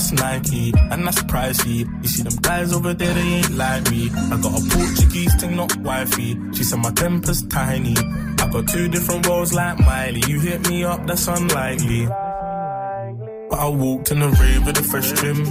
that's 0.00 0.12
Nike 0.12 0.72
and 0.74 1.06
that's 1.06 1.22
pricey. 1.24 1.78
You 2.02 2.08
see 2.08 2.22
them 2.22 2.36
guys 2.40 2.72
over 2.72 2.94
there, 2.94 3.12
they 3.12 3.20
ain't 3.20 3.50
like 3.50 3.90
me. 3.90 4.10
I 4.10 4.40
got 4.40 4.58
a 4.58 4.62
Portuguese 4.74 5.34
thing, 5.34 5.56
not 5.56 5.76
wifey. 5.76 6.38
She 6.54 6.64
said 6.64 6.78
my 6.78 6.90
temper's 6.92 7.42
tiny. 7.48 7.94
I 7.98 8.48
got 8.50 8.66
two 8.68 8.88
different 8.88 9.28
worlds 9.28 9.52
like 9.52 9.78
Miley. 9.80 10.22
You 10.26 10.40
hit 10.40 10.68
me 10.68 10.84
up, 10.84 11.06
that's 11.06 11.28
unlikely. 11.28 12.06
But 13.50 13.58
I 13.58 13.68
walked 13.68 14.10
in 14.10 14.20
the 14.20 14.28
rave 14.28 14.64
with 14.66 14.78
a 14.78 14.82
fresh 14.82 15.12
trim. 15.12 15.44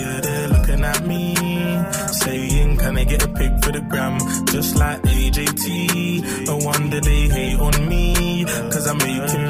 Yeah, 0.00 0.20
they're 0.20 0.48
looking 0.48 0.84
at 0.84 1.04
me, 1.04 1.34
saying, 2.12 2.76
Can 2.76 2.96
I 2.96 3.04
get 3.04 3.24
a 3.24 3.28
pic 3.28 3.52
for 3.64 3.72
the 3.72 3.80
gram? 3.80 4.18
Just 4.46 4.76
like 4.76 5.02
AJT. 5.02 6.46
No 6.46 6.58
wonder 6.58 7.00
they 7.00 7.28
hate 7.28 7.58
on 7.58 7.88
me, 7.88 8.44
cause 8.44 8.86
I'm 8.86 8.98
making 8.98 9.45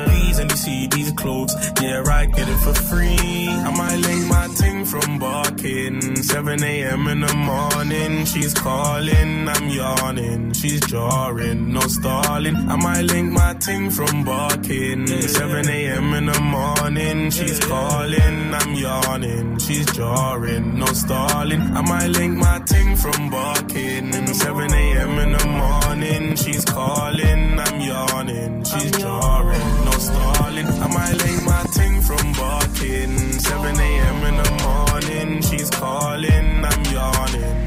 see 0.66 0.86
these 0.88 1.12
clothes. 1.12 1.54
Yeah, 1.80 2.02
I 2.20 2.26
get 2.26 2.48
it 2.54 2.60
for 2.66 2.74
free. 2.90 3.48
I 3.68 3.70
might 3.80 3.98
link 4.08 4.22
my 4.36 4.46
ting 4.60 4.84
from 4.84 5.18
barking. 5.18 5.96
7 6.16 6.64
a.m. 6.72 7.02
in 7.12 7.20
the 7.26 7.34
morning. 7.50 8.24
She's 8.32 8.52
calling, 8.52 9.48
I'm 9.54 9.66
yawning. 9.68 10.52
She's 10.60 10.80
jarring, 10.92 11.72
no 11.72 11.84
stalling. 11.96 12.56
I 12.74 12.76
might 12.86 13.04
link 13.12 13.28
my 13.30 13.52
ting 13.66 13.90
from 13.90 14.24
barking. 14.24 15.06
7 15.06 15.68
a.m. 15.68 16.06
in 16.18 16.26
the 16.32 16.40
morning. 16.56 17.30
She's 17.30 17.60
calling, 17.60 18.38
I'm 18.60 18.72
yawning. 18.74 19.58
She's 19.58 19.86
jarring, 19.98 20.78
no 20.80 20.86
stalling. 20.86 21.62
I 21.78 21.82
might 21.92 22.10
link 22.18 22.34
my 22.46 22.58
ting 22.70 22.96
from 22.96 23.30
barking. 23.30 24.06
7 24.34 24.72
a.m. 24.82 25.12
in 25.24 25.30
the 25.38 25.46
morning. 25.62 26.34
She's 26.42 26.64
calling, 26.64 27.60
I'm 27.64 27.80
yawning. 27.80 28.64
She's 28.64 28.90
jarring, 29.02 29.68
no 29.86 29.96
stalling 30.08 30.35
smiling, 31.06 31.44
my 31.44 31.62
ting 31.72 32.00
from 32.02 32.32
barking. 32.32 33.38
7 33.38 33.80
a.m. 33.80 34.24
in 34.24 34.36
the 34.42 34.50
morning, 34.62 35.42
she's 35.42 35.70
calling, 35.70 36.64
I'm 36.64 36.84
yawning. 36.92 37.65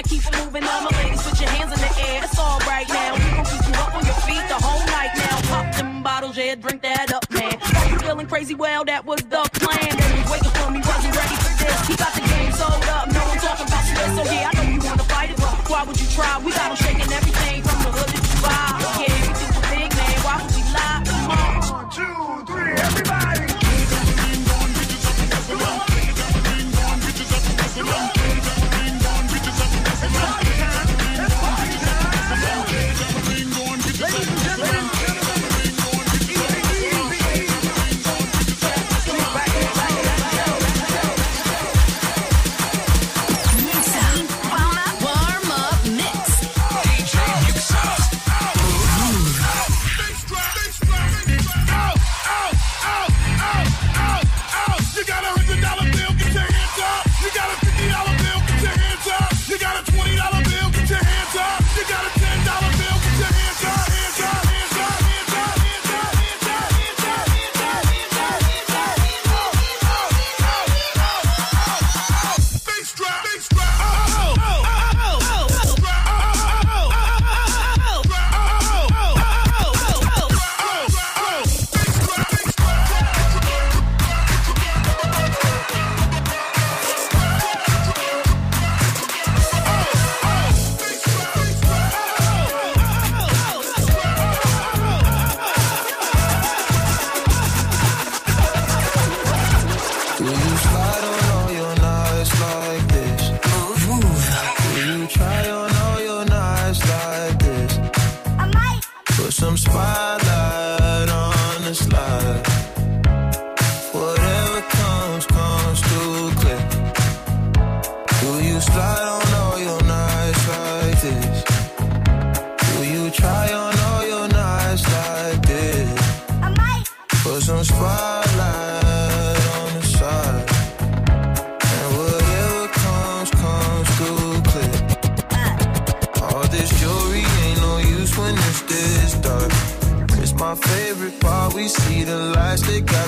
I 0.00 0.02
keep 0.02 0.24
it 0.24 0.32
moving 0.32 0.64
my 0.64 0.88
ladies. 0.96 1.20
Put 1.20 1.38
your 1.38 1.50
hands 1.50 1.72
in 1.74 1.78
the 1.78 1.92
air, 2.08 2.24
it's 2.24 2.38
all 2.38 2.58
right 2.60 2.88
now. 2.88 3.12
We 3.12 3.20
gon' 3.36 3.44
keep 3.44 3.68
you 3.68 3.74
up 3.76 3.94
on 3.94 4.06
your 4.06 4.14
feet 4.24 4.44
the 4.48 4.56
whole 4.56 4.80
night 4.88 5.12
now. 5.12 5.36
Pop 5.52 5.76
them 5.76 6.02
bottles, 6.02 6.38
yeah, 6.38 6.54
drink 6.54 6.80
that 6.80 7.12
up, 7.12 7.28
man. 7.30 7.58
Got 7.60 7.90
you 7.90 7.98
feeling 7.98 8.26
crazy, 8.26 8.54
well, 8.54 8.82
that 8.86 9.04
was 9.04 9.20
the 9.28 9.44
plan. 9.60 9.92
Then 9.92 10.16
he 10.16 10.24
waiting 10.32 10.54
for 10.56 10.70
me, 10.70 10.80
wasn't 10.80 11.14
ready 11.14 11.36
for 11.36 11.52
this. 11.60 11.86
He 11.86 11.96
got 11.96 12.14
the 12.14 12.24
game 12.32 12.52
sold 12.52 12.84
up, 12.96 13.12
no 13.12 13.20
one 13.28 13.38
talking 13.44 13.66
about 13.68 13.84
this. 13.84 14.10
So 14.16 14.22
yeah, 14.32 14.48
I 14.48 14.56
know 14.56 14.72
you 14.72 14.80
wanna 14.88 15.04
fight 15.04 15.30
it, 15.32 15.36
but 15.36 15.68
why 15.68 15.84
would 15.84 16.00
you 16.00 16.08
try? 16.16 16.40
We 16.40 16.52
got 16.52 16.70
him 16.70 16.76
shaking 16.76 17.12
everything. 17.12 17.39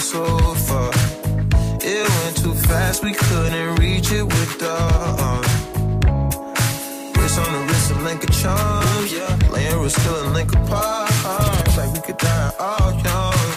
So 0.02 0.24
far, 0.66 0.90
It 1.80 2.08
went 2.08 2.36
too 2.36 2.54
fast, 2.54 3.04
we 3.04 3.12
couldn't 3.12 3.76
reach 3.76 4.10
it 4.10 4.24
with 4.24 4.58
the 4.58 4.70
arm. 4.70 5.42
Wrist 7.16 7.38
on 7.38 7.52
the 7.52 7.60
wrist, 7.68 7.90
of 7.92 8.02
link 8.02 8.24
of 8.24 8.30
charm, 8.32 9.06
yeah. 9.06 9.50
Laying 9.50 9.78
real 9.78 9.88
still 9.90 10.26
a 10.26 10.30
link 10.34 10.52
apart. 10.54 11.10
Like 11.76 11.92
we 11.94 12.00
could 12.00 12.18
die 12.18 12.52
all 12.58 12.92
young, 13.06 13.48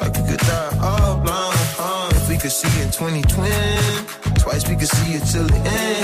like 0.00 0.14
we 0.16 0.22
could 0.28 0.40
die 0.40 0.78
all 0.82 1.16
blind. 1.16 2.12
If 2.12 2.28
we 2.28 2.36
could 2.36 2.52
see 2.52 2.82
in 2.82 2.90
2020, 2.90 3.50
twice 4.38 4.68
we 4.68 4.76
could 4.76 4.88
see 4.88 5.14
it 5.14 5.24
till 5.32 5.46
the 5.46 5.56
end. 5.56 5.95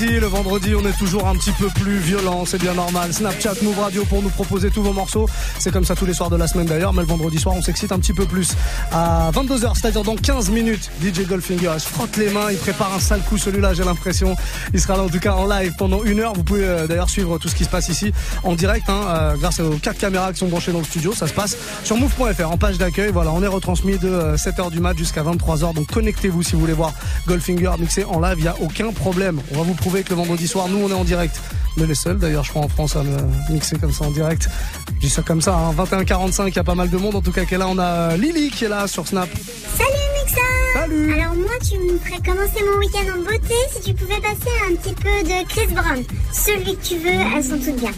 Le 0.00 0.26
vendredi, 0.26 0.74
on 0.74 0.86
est 0.86 0.96
toujours 0.96 1.28
un 1.28 1.34
petit 1.34 1.52
peu 1.52 1.66
plus 1.66 1.98
violent, 1.98 2.46
c'est 2.46 2.58
bien 2.58 2.72
normal. 2.72 3.12
Snapchat, 3.12 3.52
Move 3.62 3.78
Radio 3.78 4.02
pour 4.06 4.22
nous 4.22 4.30
proposer 4.30 4.70
tous 4.70 4.82
vos 4.82 4.94
morceaux. 4.94 5.28
C'est 5.58 5.70
comme 5.70 5.84
ça 5.84 5.94
tous 5.94 6.06
les 6.06 6.14
soirs 6.14 6.30
de 6.30 6.36
la 6.36 6.46
semaine 6.46 6.66
d'ailleurs, 6.66 6.94
mais 6.94 7.02
le 7.02 7.06
vendredi 7.06 7.38
soir, 7.38 7.54
on 7.54 7.60
s'excite 7.60 7.92
un 7.92 7.98
petit 7.98 8.14
peu 8.14 8.24
plus. 8.24 8.52
À 8.92 9.30
22h, 9.30 9.74
c'est-à-dire 9.74 10.02
dans 10.02 10.16
15 10.16 10.48
minutes, 10.50 10.90
DJ 11.02 11.26
Goldfinger, 11.26 11.78
se 11.78 11.86
frotte 11.86 12.16
les 12.16 12.30
mains, 12.30 12.50
il 12.50 12.56
prépare 12.56 12.94
un 12.94 12.98
sale 12.98 13.20
coup, 13.28 13.36
celui-là, 13.36 13.74
j'ai 13.74 13.84
l'impression. 13.84 14.36
Il 14.72 14.80
sera 14.80 14.96
là, 14.96 15.02
en 15.02 15.10
tout 15.10 15.18
cas, 15.18 15.34
en 15.34 15.46
live 15.46 15.74
pendant 15.76 16.02
une 16.02 16.20
heure. 16.20 16.32
Vous 16.32 16.44
pouvez 16.44 16.64
euh, 16.64 16.86
d'ailleurs 16.86 17.10
suivre 17.10 17.36
tout 17.36 17.48
ce 17.48 17.54
qui 17.54 17.64
se 17.64 17.70
passe 17.70 17.90
ici 17.90 18.10
en 18.42 18.54
direct, 18.54 18.88
hein, 18.88 19.02
euh, 19.06 19.36
grâce 19.36 19.60
aux 19.60 19.76
quatre 19.76 19.98
caméras 19.98 20.32
qui 20.32 20.38
sont 20.38 20.48
branchées 20.48 20.72
dans 20.72 20.78
le 20.78 20.84
studio. 20.84 21.12
Ça 21.14 21.26
se 21.26 21.34
passe 21.34 21.58
sur 21.84 21.98
move.fr, 21.98 22.50
en 22.50 22.56
page 22.56 22.78
d'accueil. 22.78 23.10
Voilà, 23.12 23.32
on 23.32 23.42
est 23.42 23.46
retransmis 23.46 23.98
de 23.98 24.08
euh, 24.08 24.36
7h 24.36 24.70
du 24.70 24.80
mat 24.80 24.96
jusqu'à 24.96 25.22
23h. 25.22 25.74
Donc 25.74 25.92
connectez-vous 25.92 26.42
si 26.42 26.52
vous 26.54 26.60
voulez 26.60 26.72
voir 26.72 26.94
Goldfinger 27.26 27.72
mixé 27.78 28.04
en 28.04 28.18
live, 28.18 28.36
il 28.38 28.42
n'y 28.42 28.48
a 28.48 28.56
aucun 28.62 28.92
problème. 28.92 29.42
On 29.52 29.58
va 29.58 29.64
vous 29.64 29.74
prouver 29.74 29.89
que 29.98 30.10
le 30.10 30.16
vendredi 30.16 30.46
soir, 30.46 30.68
nous, 30.68 30.78
on 30.78 30.88
est 30.88 30.94
en 30.94 31.04
direct. 31.04 31.40
On 31.76 31.82
est 31.82 31.86
les 31.86 31.94
seuls, 31.94 32.18
d'ailleurs, 32.18 32.44
je 32.44 32.50
crois, 32.50 32.62
en 32.62 32.68
France 32.68 32.96
à 32.96 33.02
me 33.02 33.52
mixer 33.52 33.76
comme 33.76 33.92
ça 33.92 34.04
en 34.04 34.10
direct. 34.10 34.48
Je 34.94 35.00
dis 35.00 35.10
ça 35.10 35.22
comme 35.22 35.40
ça, 35.40 35.54
hein. 35.56 35.74
21h45, 35.76 36.48
il 36.48 36.56
y 36.56 36.58
a 36.58 36.64
pas 36.64 36.74
mal 36.74 36.90
de 36.90 36.96
monde. 36.96 37.14
En 37.16 37.20
tout 37.20 37.32
cas, 37.32 37.44
qui 37.44 37.54
est 37.54 37.58
là, 37.58 37.68
on 37.68 37.78
a 37.78 37.84
euh, 38.12 38.16
Lily 38.16 38.50
qui 38.50 38.64
est 38.64 38.68
là 38.68 38.86
sur 38.86 39.06
Snap. 39.06 39.28
Salut 39.76 39.90
Mixa 40.24 40.40
Salut 40.74 41.12
Alors 41.14 41.34
moi 41.34 41.50
tu 41.62 41.78
me 41.78 41.98
ferais 41.98 42.20
commencer 42.24 42.62
mon 42.64 42.78
week-end 42.78 43.18
en 43.18 43.22
beauté 43.24 43.54
si 43.72 43.80
tu 43.82 43.94
pouvais 43.94 44.20
passer 44.20 44.50
un 44.70 44.74
petit 44.76 44.94
peu 44.94 45.08
de 45.24 45.48
Chris 45.48 45.74
Brown. 45.74 46.04
Celui 46.32 46.76
que 46.76 46.86
tu 46.86 46.98
veux, 46.98 47.10
elles 47.36 47.44
sont 47.44 47.58
toutes 47.58 47.80
bien. 47.80 47.90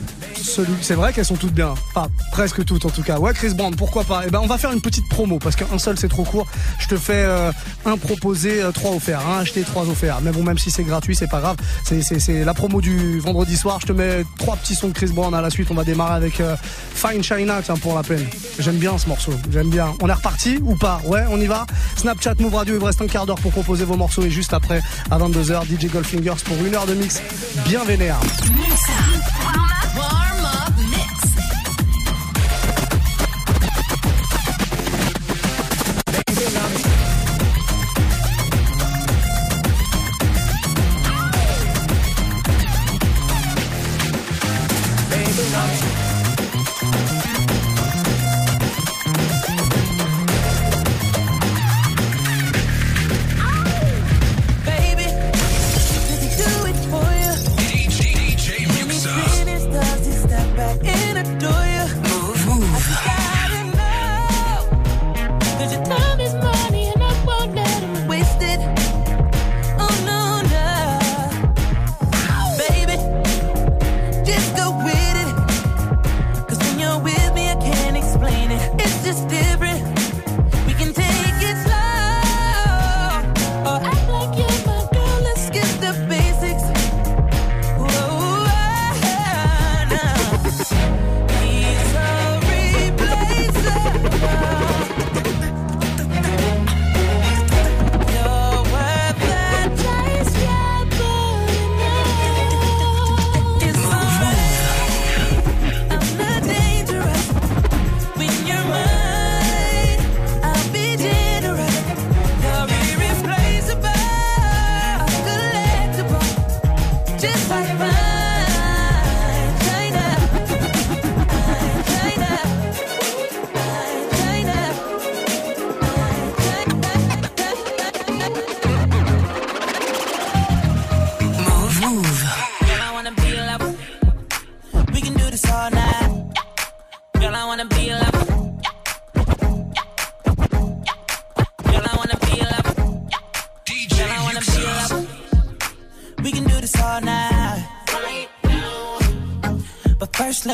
C'est 0.42 0.94
vrai 0.94 1.12
qu'elles 1.12 1.24
sont 1.24 1.36
toutes 1.36 1.52
bien. 1.52 1.74
Enfin, 1.94 2.08
presque 2.32 2.64
toutes 2.64 2.84
en 2.84 2.90
tout 2.90 3.02
cas. 3.02 3.18
Ouais, 3.18 3.32
Chris 3.32 3.54
Brown, 3.54 3.74
pourquoi 3.74 4.04
pas? 4.04 4.22
Eh 4.26 4.30
ben, 4.30 4.40
on 4.42 4.46
va 4.46 4.58
faire 4.58 4.72
une 4.72 4.80
petite 4.80 5.08
promo 5.08 5.38
parce 5.38 5.56
qu'un 5.56 5.78
seul 5.78 5.96
c'est 5.98 6.08
trop 6.08 6.24
court. 6.24 6.46
Je 6.78 6.88
te 6.88 6.96
fais 6.96 7.24
euh, 7.24 7.52
un 7.84 7.96
proposé, 7.96 8.62
euh, 8.62 8.72
trois 8.72 8.92
offerts. 8.92 9.26
Un 9.26 9.40
acheté, 9.40 9.62
trois 9.62 9.88
offerts. 9.88 10.20
Mais 10.22 10.30
bon, 10.30 10.42
même 10.42 10.58
si 10.58 10.70
c'est 10.70 10.84
gratuit, 10.84 11.14
c'est 11.14 11.28
pas 11.28 11.40
grave. 11.40 11.56
C'est, 11.84 12.44
la 12.44 12.54
promo 12.54 12.80
du 12.80 13.20
vendredi 13.20 13.56
soir. 13.56 13.78
Je 13.80 13.86
te 13.86 13.92
mets 13.92 14.24
trois 14.38 14.56
petits 14.56 14.74
sons 14.74 14.88
de 14.88 14.92
Chris 14.92 15.12
Brown 15.12 15.32
à 15.34 15.40
la 15.40 15.50
suite. 15.50 15.70
On 15.70 15.74
va 15.74 15.84
démarrer 15.84 16.14
avec 16.14 16.40
euh, 16.40 16.56
Fine 16.94 17.22
China, 17.22 17.60
tiens, 17.62 17.76
pour 17.76 17.94
la 17.94 18.02
peine. 18.02 18.26
J'aime 18.58 18.76
bien 18.76 18.98
ce 18.98 19.08
morceau. 19.08 19.32
J'aime 19.50 19.70
bien. 19.70 19.94
On 20.00 20.08
est 20.08 20.12
reparti 20.12 20.58
ou 20.62 20.76
pas? 20.76 21.00
Ouais, 21.04 21.24
on 21.30 21.40
y 21.40 21.46
va. 21.46 21.66
Snapchat, 21.96 22.34
Move 22.40 22.54
Radio, 22.54 22.74
il 22.74 22.80
vous 22.80 22.86
reste 22.86 23.00
un 23.00 23.06
quart 23.06 23.26
d'heure 23.26 23.40
pour 23.40 23.52
proposer 23.52 23.84
vos 23.84 23.96
morceaux 23.96 24.22
et 24.22 24.30
juste 24.30 24.52
après, 24.52 24.82
à 25.10 25.18
22h, 25.18 25.64
DJ 25.64 25.90
Goldfingers 25.90 26.42
pour 26.44 26.56
une 26.64 26.74
heure 26.74 26.86
de 26.86 26.94
mix 26.94 27.20
bien 27.64 27.84
vénère. 27.84 28.18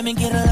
Me 0.08 0.14
get 0.14 0.32
a 0.32 0.47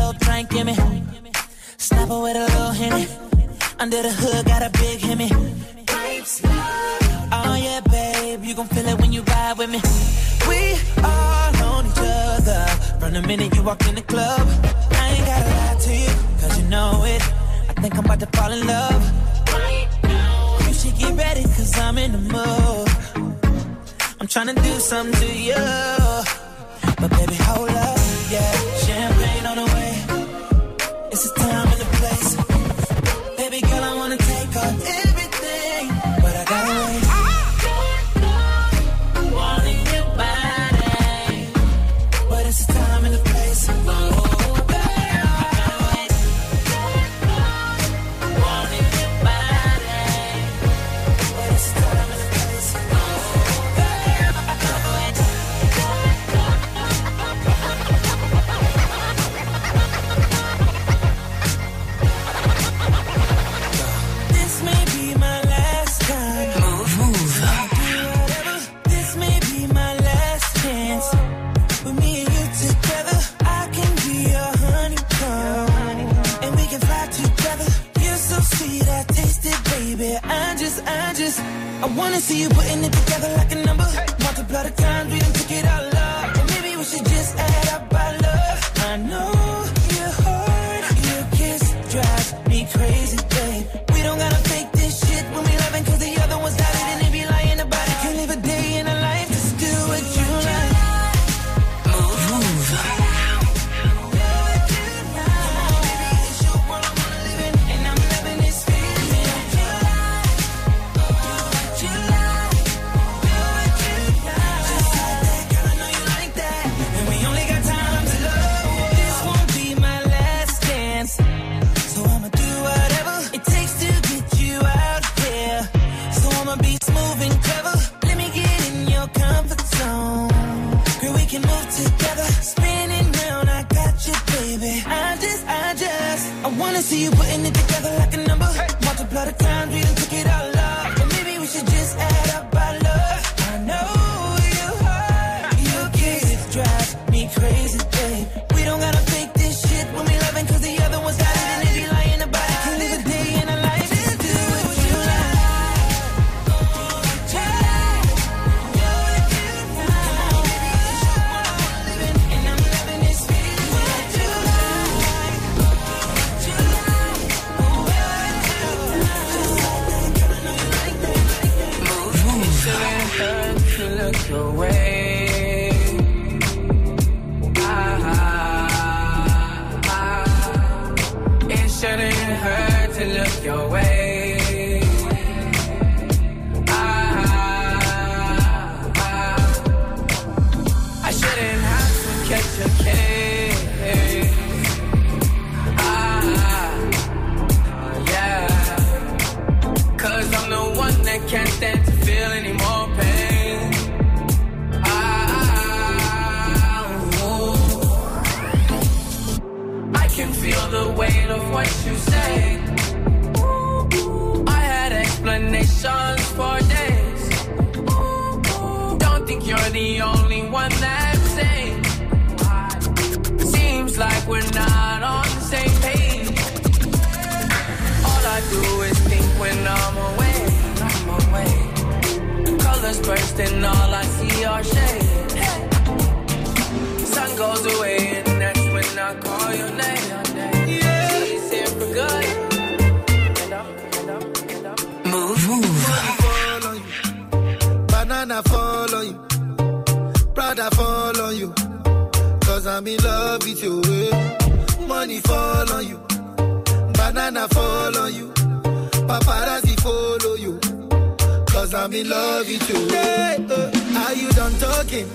cause 261.66 261.74
I'm 261.74 261.92
in 261.92 262.08
love 262.08 262.46
with 262.46 262.68
you. 262.70 262.86
Yeah, 262.94 263.38
uh, 263.50 264.06
are 264.06 264.14
you 264.14 264.28
done 264.30 264.52
talking? 264.58 265.08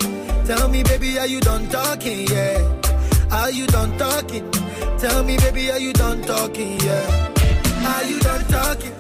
Tell 0.45 0.67
me, 0.67 0.83
baby, 0.83 1.17
are 1.17 1.27
you 1.27 1.39
done 1.39 1.67
talking? 1.69 2.27
Yeah. 2.27 2.59
Are 3.31 3.51
you 3.51 3.67
done 3.67 3.97
talking? 3.97 4.49
Tell 4.99 5.23
me, 5.23 5.37
baby, 5.37 5.71
are 5.71 5.79
you 5.79 5.93
done 5.93 6.21
talking? 6.23 6.79
Yeah. 6.81 7.29
Are 7.93 8.03
you 8.03 8.19
done 8.19 8.43
talking? 8.45 8.93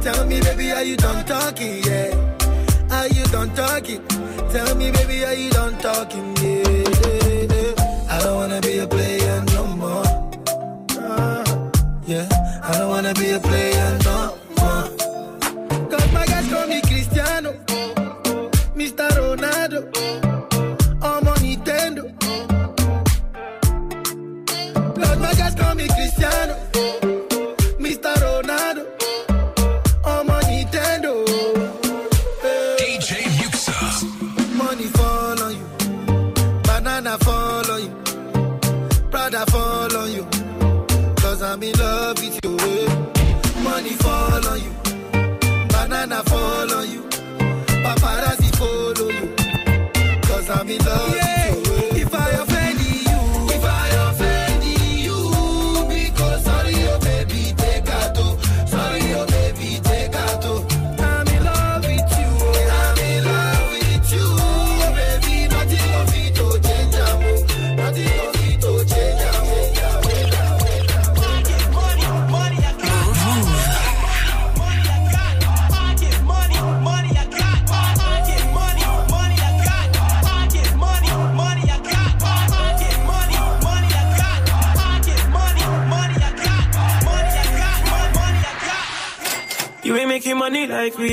Tell 0.00 0.26
me, 0.26 0.40
baby, 0.40 0.70
are 0.70 0.84
you 0.84 0.96
done 0.96 1.24
talking? 1.24 1.82
Yeah. 1.82 2.14
Are 2.90 3.08
you 3.08 3.24
done 3.24 3.50
talking? 3.54 4.06
Tell 4.52 4.74
me, 4.76 4.92
baby, 4.92 5.24
are 5.24 5.34
you 5.34 5.50
done 5.50 5.76
talking? 5.78 6.36
Yeah. 6.36 6.82
I 8.10 8.18
don't 8.22 8.36
wanna 8.36 8.60
be 8.60 8.78
a 8.78 8.86
player 8.86 9.44
no 9.54 9.66
more. 9.66 10.06
Uh, 10.96 11.70
yeah. 12.06 12.28
I 12.62 12.78
don't 12.78 12.90
wanna 12.90 13.14
be 13.14 13.30
a 13.30 13.40
player 13.40 13.98
no 14.04 14.26
more. 14.26 14.41
Mr. 18.82 19.08
Ronaldo. 19.14 20.21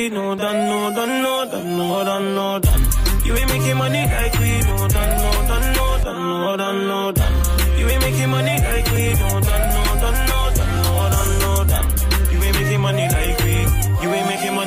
no 0.07 0.33
done, 0.35 0.67
no 0.69 0.95
done, 0.95 1.21
no 1.21 1.45
done, 1.51 1.77
no 1.77 2.03
done, 2.05 2.35
no 2.35 2.59
done. 2.59 2.83
You 3.25 3.35
ain't 3.35 3.49
making 3.49 3.77
money 3.77 4.05
like 4.05 4.39
we 4.39 4.61
no 4.61 4.87
done, 4.87 5.17
no 5.17 5.31
done, 5.49 5.73
no 5.75 6.03
done, 6.03 6.21
no 6.29 6.57
done, 6.57 6.87
no 6.87 7.11
done. 7.11 7.33
You 7.77 7.87
ain't 7.89 8.01
making 8.01 8.29
money 8.29 8.55
like 8.61 8.91
we 8.91 9.13
no 9.19 9.29
done, 9.41 9.65
no 9.75 9.83
done, 10.01 10.19
no 10.29 10.39
done, 10.55 10.73
no 10.83 11.09
done, 11.13 11.39
no 11.41 11.63
done. 11.65 11.87
You 12.31 12.43
ain't 12.43 12.55
making 12.55 12.81
money 12.81 13.07
like 13.09 13.38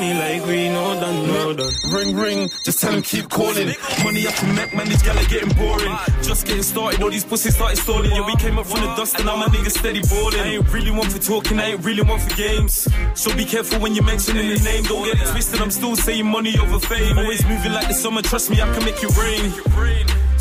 money 0.02 0.18
like 0.18 0.46
we 0.46 0.68
know 0.68 1.00
done, 1.00 1.26
no 1.26 1.52
done. 1.52 1.72
Ring 1.90 2.16
ring, 2.16 2.50
just 2.64 2.80
tell 2.80 2.92
them 2.92 3.02
keep 3.02 3.28
calling. 3.28 3.74
Money 4.04 4.26
I 4.26 4.32
can 4.32 4.54
make, 4.54 4.74
man, 4.74 4.88
these 4.88 5.02
gal 5.02 5.18
are 5.18 5.24
getting 5.24 5.54
boring. 5.56 5.96
Just 6.22 6.46
getting 6.46 6.62
started, 6.62 7.02
all 7.02 7.10
these 7.10 7.24
pussies 7.24 7.54
started 7.54 7.76
stalling. 7.76 8.10
Yeah, 8.10 8.26
we 8.26 8.34
came 8.36 8.58
up 8.58 8.66
from 8.66 8.80
the 8.80 8.94
dust 8.94 9.16
and 9.16 9.26
now 9.26 9.36
my 9.36 9.46
niggas 9.46 9.78
steady 9.78 10.02
balling. 10.02 10.40
I 10.40 10.54
ain't 10.54 10.72
really 10.72 10.90
one 10.90 11.08
for 11.08 11.18
talking, 11.18 11.58
I 11.58 11.72
ain't 11.72 11.84
really 11.84 12.02
one 12.02 12.18
for 12.18 12.34
games. 12.36 12.88
So 13.14 13.34
be 13.36 13.44
careful 13.44 13.80
when 13.80 13.94
you're 13.94 14.04
mentioning 14.04 14.48
the 14.48 14.60
name. 14.62 14.84
Don't 14.84 15.04
get 15.04 15.20
it 15.20 15.30
twisted, 15.30 15.60
I'm 15.60 15.70
still 15.70 15.96
saying 15.96 16.26
money 16.26 16.58
over 16.58 16.80
fame. 16.80 17.18
Always 17.18 17.46
moving 17.46 17.72
like 17.72 17.88
the 17.88 17.94
summer, 17.94 18.22
trust 18.22 18.50
me, 18.50 18.60
I 18.60 18.72
can 18.74 18.84
make 18.84 19.02
it 19.02 19.16
rain. 19.16 19.52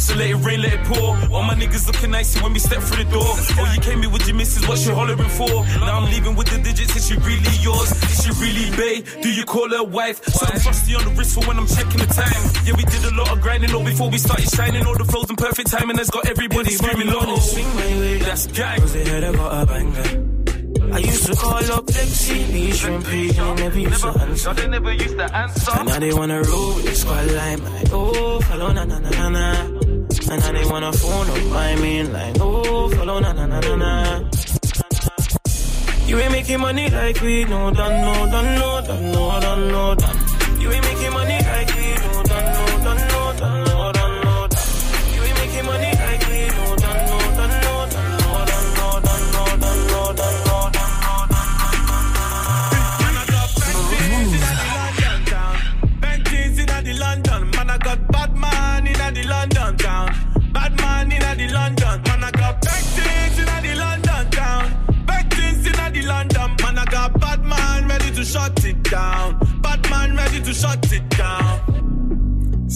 So 0.01 0.15
let 0.15 0.31
it 0.31 0.35
rain, 0.35 0.61
let 0.63 0.73
it 0.73 0.83
pour. 0.85 1.15
All 1.31 1.43
my 1.43 1.53
niggas 1.53 1.85
looking 1.85 2.13
icy 2.15 2.41
when 2.41 2.53
we 2.53 2.59
step 2.59 2.81
through 2.81 3.03
the 3.03 3.11
door. 3.11 3.21
Oh, 3.23 3.71
you 3.75 3.79
came 3.81 4.01
here 4.01 4.09
with 4.09 4.27
your 4.27 4.35
missus, 4.35 4.67
what 4.67 4.79
she 4.79 4.89
hollering 4.89 5.29
for? 5.29 5.47
Now 5.85 5.99
I'm 5.99 6.09
leaving 6.09 6.35
with 6.35 6.49
the 6.49 6.57
digits, 6.57 6.95
is 6.95 7.07
she 7.07 7.15
really 7.17 7.55
yours? 7.61 7.91
Is 8.09 8.25
she 8.25 8.31
really 8.41 8.71
bae? 8.75 9.21
Do 9.21 9.31
you 9.31 9.45
call 9.45 9.69
her 9.69 9.83
wife? 9.83 10.23
So 10.25 10.47
I'm 10.47 10.59
frosty 10.59 10.95
on 10.95 11.05
the 11.05 11.11
wrist 11.11 11.35
for 11.35 11.45
when 11.45 11.57
I'm 11.59 11.67
checking 11.67 11.99
the 12.01 12.07
time. 12.07 12.43
Yeah, 12.65 12.73
we 12.75 12.83
did 12.83 13.05
a 13.05 13.13
lot 13.15 13.31
of 13.31 13.41
grinding 13.41 13.73
all 13.75 13.85
before 13.85 14.09
we 14.09 14.17
started 14.17 14.49
shining. 14.49 14.85
All 14.87 14.97
the 14.97 15.05
flows 15.05 15.29
and 15.29 15.37
perfect 15.37 15.69
timing 15.69 15.97
has 15.99 16.09
got 16.09 16.27
everybody 16.27 16.71
screaming 16.71 17.07
low. 17.07 17.21
Oh. 17.21 17.37
Swing 17.37 17.67
my 17.75 17.85
way, 18.01 18.17
That's 18.17 18.47
gang. 18.47 18.79
Cause 18.81 18.93
they 18.93 19.07
heard 19.07 19.23
I 19.23 19.31
got 19.31 19.63
a 19.63 19.65
banger. 19.67 20.40
I 20.93 20.97
used 20.99 21.25
to 21.27 21.35
call 21.35 21.71
up 21.71 21.85
Lexi, 21.85 22.51
B, 22.51 22.71
Shrimp, 22.71 23.05
P, 23.05 23.31
they 23.31 23.53
never 23.55 23.79
used 23.79 24.01
to 24.01 24.07
answer. 24.09 24.53
They 24.53 24.67
never 24.67 24.93
used 24.93 25.17
to 25.17 25.35
answer. 25.35 25.71
And 25.79 25.87
now 25.87 25.99
they 25.99 26.13
wanna 26.13 26.41
roll 26.43 26.75
with 26.75 26.85
the 26.85 26.95
squad 26.95 27.31
line, 27.31 27.63
like, 27.63 27.87
oh, 27.93 28.41
follow 28.41 28.71
na 28.73 28.83
na 28.83 28.99
na 28.99 29.09
na 29.09 29.29
na. 29.29 29.51
And 30.31 30.39
now 30.41 30.51
they 30.51 30.65
wanna 30.65 30.91
phone 30.93 31.29
up 31.29 31.43
my 31.51 31.75
main 31.75 32.11
line, 32.13 32.35
oh, 32.39 32.89
follow 32.89 33.19
na 33.19 33.31
na 33.33 33.45
na 33.45 33.59
na 33.59 33.75
na. 33.75 34.29
You 36.07 36.19
ain't 36.19 36.31
making 36.33 36.59
money 36.59 36.89
like 36.89 37.21
we 37.21 37.45
no 37.45 37.71
done, 37.71 38.01
no 38.01 38.13
done, 38.31 38.55
no 38.59 38.81
done, 38.85 39.11
no 39.11 39.39
done, 39.39 39.67
no 39.69 39.95
done. 39.95 40.17
You 40.59 40.71
ain't 40.71 40.83
making 40.83 41.13
money 41.13 41.39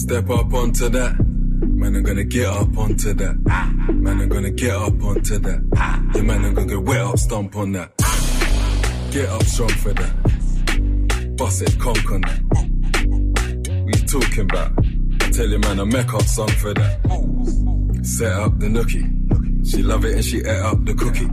Step 0.06 0.30
up 0.30 0.54
onto 0.54 0.88
that. 0.88 1.18
Man, 1.18 1.96
I'm 1.96 2.04
gonna 2.04 2.22
get 2.22 2.46
up 2.46 2.78
onto 2.78 3.12
that. 3.14 3.34
Man, 3.92 4.20
I'm 4.20 4.28
gonna 4.28 4.52
get 4.52 4.70
up 4.70 5.02
onto 5.02 5.36
that. 5.40 6.10
Yeah, 6.14 6.22
man, 6.22 6.44
I'm 6.44 6.54
gonna 6.54 6.68
get 6.68 6.80
wet 6.80 7.00
up, 7.00 7.18
stomp 7.18 7.56
on 7.56 7.72
that. 7.72 7.90
Get 9.10 9.28
up 9.28 9.42
strong 9.42 9.68
for 9.68 9.92
that. 9.94 11.36
Bust 11.36 11.62
it, 11.62 11.76
conk 11.80 12.12
on 12.12 12.20
that. 12.20 12.40
You 13.68 14.06
talking 14.06 14.44
about? 14.44 14.72
I 15.22 15.30
tell 15.30 15.48
you, 15.48 15.58
man, 15.58 15.80
I 15.80 15.84
make 15.84 16.14
up 16.14 16.22
song 16.22 16.50
for 16.50 16.72
that. 16.72 17.00
Set 18.04 18.32
up 18.32 18.60
the 18.60 18.68
nookie. 18.68 19.68
She 19.68 19.82
love 19.82 20.04
it 20.04 20.14
and 20.14 20.24
she 20.24 20.38
ate 20.38 20.46
up 20.46 20.84
the 20.84 20.94
cookie. 20.94 21.28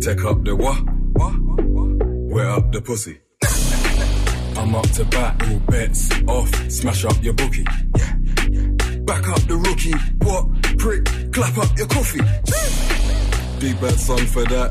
Take 0.00 0.24
up 0.24 0.42
the 0.42 0.56
what? 0.56 0.82
Wet 2.34 2.46
up 2.46 2.72
the 2.72 2.82
pussy. 2.82 3.20
I'm 4.68 4.74
up 4.74 4.90
to 4.90 5.04
bat, 5.06 5.42
all 5.48 5.58
bets 5.60 6.10
off, 6.26 6.70
smash 6.70 7.06
up 7.06 7.24
your 7.24 7.32
bookie. 7.32 7.64
Yeah. 7.96 8.12
Back 9.06 9.26
up 9.26 9.40
the 9.48 9.56
rookie, 9.56 9.94
what? 10.18 10.44
Prick, 10.76 11.06
clap 11.32 11.56
up 11.56 11.78
your 11.78 11.86
coffee. 11.86 12.20
Big 13.60 13.80
bad 13.80 13.98
song 13.98 14.26
for 14.26 14.44
that. 14.44 14.70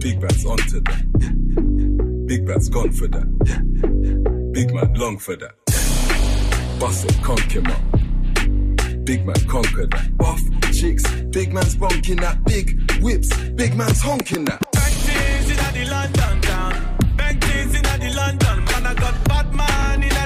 Big 0.00 0.20
bad's 0.20 0.44
onto 0.44 0.80
that. 0.80 2.26
Big 2.26 2.44
bad's 2.44 2.68
gone 2.68 2.90
for 2.90 3.06
that. 3.06 4.50
Big 4.52 4.74
man 4.74 4.94
long 4.94 5.16
for 5.16 5.36
that. 5.36 5.54
Bust 6.80 7.04
it, 7.04 7.22
conk 7.22 7.52
him 7.52 7.66
up. 7.68 9.04
Big 9.04 9.24
man 9.24 9.36
conquer 9.46 9.86
that. 9.86 10.16
Buff 10.16 10.40
chicks, 10.72 11.08
big 11.30 11.52
man's 11.52 11.76
bonking 11.76 12.20
that. 12.20 12.42
Big 12.46 13.00
whips, 13.00 13.32
big 13.50 13.76
man's 13.76 14.02
honking 14.02 14.44
that. 14.46 14.60
Bentley's 14.72 15.50
in 15.50 15.74
the 15.84 15.88
London 15.88 16.40
town. 16.40 16.91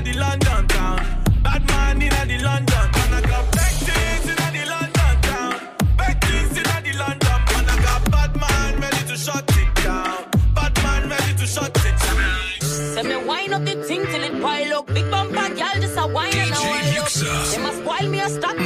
The 0.06 0.18
London 0.18 0.68
town. 0.68 0.98
Bad 1.42 1.66
man 1.68 2.02
in 2.02 2.10
the 2.10 2.38
London, 2.44 2.86
man. 2.94 3.14
I 3.14 3.20
got 3.22 3.44
Bentley's 3.56 4.26
in 4.30 4.36
the 4.56 4.64
London 4.72 5.14
town. 5.26 5.54
Bentley's 5.98 6.56
in 6.60 6.68
the 6.86 6.92
London, 7.02 7.40
man. 7.50 7.66
I 7.72 7.76
got 7.82 8.10
bad 8.10 8.32
man 8.36 8.80
ready 8.80 9.02
to 9.10 9.16
shut 9.16 9.50
it 9.62 9.74
down. 9.82 10.24
Bad 10.54 10.74
man 10.82 11.08
ready 11.10 11.34
to 11.40 11.46
shut 11.46 11.76
it 11.88 11.96
down. 12.04 12.40
Say 12.94 13.02
me 13.02 13.16
wind 13.16 13.54
up 13.54 13.64
the 13.64 13.82
thing 13.82 14.06
till 14.06 14.22
it 14.22 14.40
pile 14.42 14.78
up. 14.78 14.86
Big 14.94 15.10
bumper 15.10 15.48
girl 15.60 15.76
just 15.80 15.98
a 15.98 16.06
wine 16.06 16.34
and 16.34 16.54
a 16.54 16.60
wind 16.72 16.98
up. 16.98 17.10
They 17.50 17.58
must 17.62 17.78
spoil 17.78 18.08
me 18.08 18.20
a 18.20 18.28
stop 18.28 18.56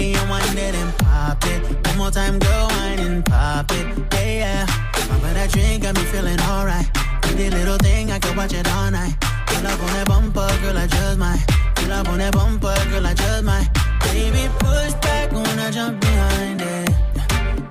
way 0.00 0.12
you 0.12 0.22
wind 0.28 0.58
it 0.58 0.74
and 0.74 0.98
pop 0.98 1.44
it. 1.46 1.86
One 1.88 1.98
more 1.98 2.10
time, 2.10 2.38
go 2.38 2.68
wine 2.70 2.98
and 2.98 3.24
pop 3.24 3.70
it. 3.72 3.86
Yeah, 4.12 4.32
yeah. 4.42 4.66
Remember 5.04 5.32
that 5.34 5.50
drink 5.50 5.82
got 5.82 5.94
me 5.94 6.02
feeling 6.12 6.40
alright. 6.40 6.88
Pretty 7.22 7.50
little 7.50 7.78
thing, 7.78 8.10
I 8.10 8.18
could 8.18 8.36
watch 8.36 8.52
it 8.52 8.68
all 8.68 8.90
night. 8.90 9.14
Up 9.60 9.78
on 9.78 9.92
that 9.92 10.06
bumper, 10.08 10.48
girl, 10.62 10.78
I 10.78 10.86
just 10.86 11.18
might. 11.18 11.44
Pull 11.74 11.92
up 11.92 12.08
on 12.08 12.18
that 12.18 12.32
bumper, 12.32 12.74
girl, 12.90 13.06
I 13.06 13.12
just 13.12 13.44
might. 13.44 13.68
Baby, 14.04 14.48
push 14.58 14.94
back 15.04 15.32
when 15.32 15.58
I 15.58 15.70
jump 15.70 16.00
behind 16.00 16.62
it. 16.62 16.88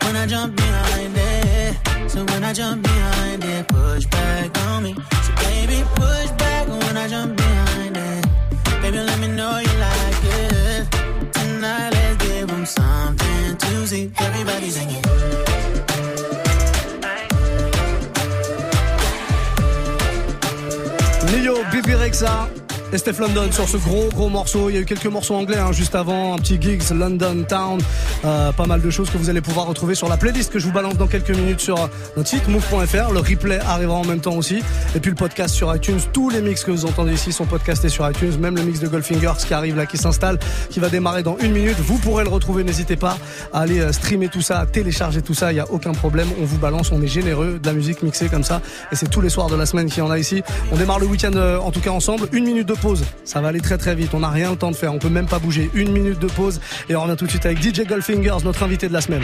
When 0.04 0.16
I 0.16 0.28
jump 0.28 0.56
behind 0.56 1.14
it. 1.18 2.12
So 2.12 2.24
when 2.26 2.44
I 2.44 2.54
jump 2.54 2.84
behind 2.84 3.44
it, 3.44 3.68
push 3.68 4.06
back 4.06 4.56
on 4.68 4.84
me. 4.84 4.96
Bibi 22.20 22.59
Steph 22.98 23.20
London 23.20 23.52
sur 23.52 23.68
ce 23.70 23.78
gros 23.78 24.10
gros 24.14 24.30
morceau. 24.30 24.70
Il 24.70 24.76
y 24.76 24.78
a 24.78 24.82
eu 24.82 24.86
quelques 24.86 25.06
morceaux 25.06 25.36
anglais 25.36 25.58
hein, 25.58 25.72
juste 25.72 25.96
avant, 25.96 26.34
un 26.34 26.38
petit 26.38 26.60
gigs 26.60 26.82
London 26.92 27.46
Town, 27.48 27.80
Euh, 28.26 28.52
pas 28.52 28.66
mal 28.66 28.82
de 28.82 28.90
choses 28.90 29.10
que 29.10 29.18
vous 29.18 29.30
allez 29.30 29.40
pouvoir 29.40 29.66
retrouver 29.68 29.96
sur 29.96 30.10
la 30.10 30.18
playlist 30.18 30.52
que 30.52 30.60
je 30.60 30.66
vous 30.66 30.74
balance 30.74 30.98
dans 30.98 31.08
quelques 31.08 31.30
minutes 31.30 31.62
sur 31.62 31.90
notre 32.18 32.28
site 32.28 32.48
move.fr. 32.50 33.14
Le 33.14 33.20
replay 33.20 33.60
arrivera 33.60 33.96
en 33.98 34.04
même 34.04 34.20
temps 34.20 34.36
aussi. 34.36 34.62
Et 34.96 35.00
puis 35.00 35.12
le 35.12 35.16
podcast 35.16 35.56
sur 35.56 35.74
iTunes. 35.74 36.00
Tous 36.12 36.30
les 36.30 36.42
mix 36.42 36.66
que 36.66 36.72
vous 36.72 36.86
entendez 36.86 37.14
ici 37.14 37.32
sont 37.32 37.46
podcastés 37.46 37.88
sur 37.88 38.10
iTunes. 38.10 38.34
Même 38.40 38.58
le 38.58 38.64
mix 38.64 38.80
de 38.82 38.88
Goldfingers 38.90 39.46
qui 39.48 39.54
arrive 39.54 39.78
là, 39.78 39.86
qui 39.86 39.98
s'installe, 39.98 40.38
qui 40.70 40.82
va 40.82 40.90
démarrer 40.90 41.24
dans 41.24 41.38
une 41.40 41.54
minute. 41.54 41.78
Vous 41.80 41.98
pourrez 41.98 42.26
le 42.26 42.30
retrouver. 42.30 42.66
N'hésitez 42.66 42.98
pas 42.98 43.18
à 43.54 43.62
aller 43.62 43.80
euh, 43.80 43.94
streamer 43.94 44.28
tout 44.28 44.42
ça, 44.42 44.66
télécharger 44.66 45.22
tout 45.22 45.34
ça. 45.34 45.52
Il 45.54 45.56
n'y 45.56 45.62
a 45.62 45.72
aucun 45.72 45.94
problème. 45.94 46.28
On 46.42 46.46
vous 46.46 46.58
balance. 46.58 46.92
On 46.92 47.02
est 47.02 47.08
généreux 47.08 47.58
de 47.62 47.68
la 47.68 47.74
musique 47.74 48.04
mixée 48.04 48.28
comme 48.28 48.44
ça. 48.44 48.62
Et 48.92 48.98
c'est 48.98 49.10
tous 49.10 49.22
les 49.22 49.30
soirs 49.30 49.48
de 49.48 49.56
la 49.56 49.66
semaine 49.66 49.88
qu'il 49.90 50.00
y 50.00 50.06
en 50.06 50.12
a 50.12 50.20
ici. 50.20 50.44
On 50.74 50.76
démarre 50.76 51.00
le 51.00 51.06
week-end 51.06 51.32
euh, 51.36 51.58
en 51.60 51.72
tout 51.72 51.80
cas 51.80 51.92
ensemble. 51.92 52.28
Une 52.34 52.44
minute 52.44 52.68
de 52.68 52.74
pause. 52.80 53.04
Ça 53.24 53.42
va 53.42 53.50
aller 53.50 53.62
très 53.62 53.78
très 53.78 53.96
vite. 53.96 54.12
On 54.14 54.20
n'a 54.20 54.30
rien 54.30 54.52
le 54.52 54.58
temps 54.58 54.72
de 54.72 54.76
faire. 54.76 54.94
On 54.94 55.00
peut 55.00 55.10
même 55.10 55.28
pas 55.28 55.40
bouger. 55.40 55.70
Une 55.74 55.92
minute 55.92 56.20
de 56.20 56.28
pause. 56.28 56.60
Et 56.90 56.96
on 56.96 57.04
revient 57.04 57.16
tout 57.16 57.26
de 57.26 57.30
suite 57.30 57.46
avec 57.46 57.62
DJ 57.62 57.86
Goldfingers, 57.88 58.38
notre 58.44 58.64
invité 58.64 58.88
de 58.88 58.94
la 58.94 59.02
semaine. 59.02 59.24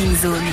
Riding 0.01 0.17
Zone, 0.17 0.45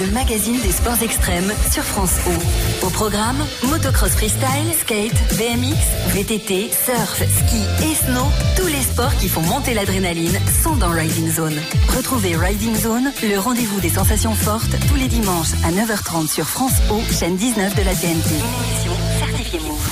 le 0.00 0.10
magazine 0.12 0.58
des 0.62 0.72
sports 0.72 1.02
extrêmes 1.02 1.52
sur 1.70 1.82
France 1.82 2.14
O. 2.26 2.86
Au 2.86 2.88
programme, 2.88 3.36
motocross 3.64 4.12
freestyle, 4.12 4.72
skate, 4.80 5.12
BMX, 5.36 5.76
VTT, 6.14 6.70
surf, 6.72 7.16
ski 7.16 7.60
et 7.82 7.94
snow, 7.94 8.24
tous 8.56 8.68
les 8.68 8.80
sports 8.80 9.14
qui 9.16 9.28
font 9.28 9.42
monter 9.42 9.74
l'adrénaline 9.74 10.38
sont 10.62 10.76
dans 10.76 10.88
Riding 10.88 11.30
Zone. 11.30 11.60
Retrouvez 11.94 12.36
Riding 12.36 12.74
Zone, 12.74 13.12
le 13.22 13.38
rendez-vous 13.38 13.80
des 13.80 13.90
sensations 13.90 14.34
fortes, 14.34 14.74
tous 14.88 14.94
les 14.96 15.08
dimanches 15.08 15.52
à 15.62 15.72
9h30 15.72 16.32
sur 16.32 16.46
France 16.46 16.80
O, 16.90 16.98
chaîne 17.12 17.36
19 17.36 17.74
de 17.74 17.82
la 17.82 17.94
TNT. 17.94 18.06
Une 18.06 18.64
émission 18.64 18.92
certifiée 19.18 19.60
Move. 19.60 19.90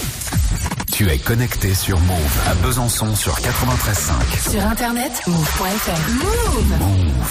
Tu 0.91 1.11
es 1.11 1.19
connecté 1.19 1.75
sur 1.75 2.01
Move 2.01 2.39
à 2.47 2.55
Besançon 2.55 3.15
sur 3.15 3.35
93.5. 3.35 4.51
Sur 4.51 4.65
internet, 4.65 5.21
move.fr. 5.27 6.11
Move 6.11 7.15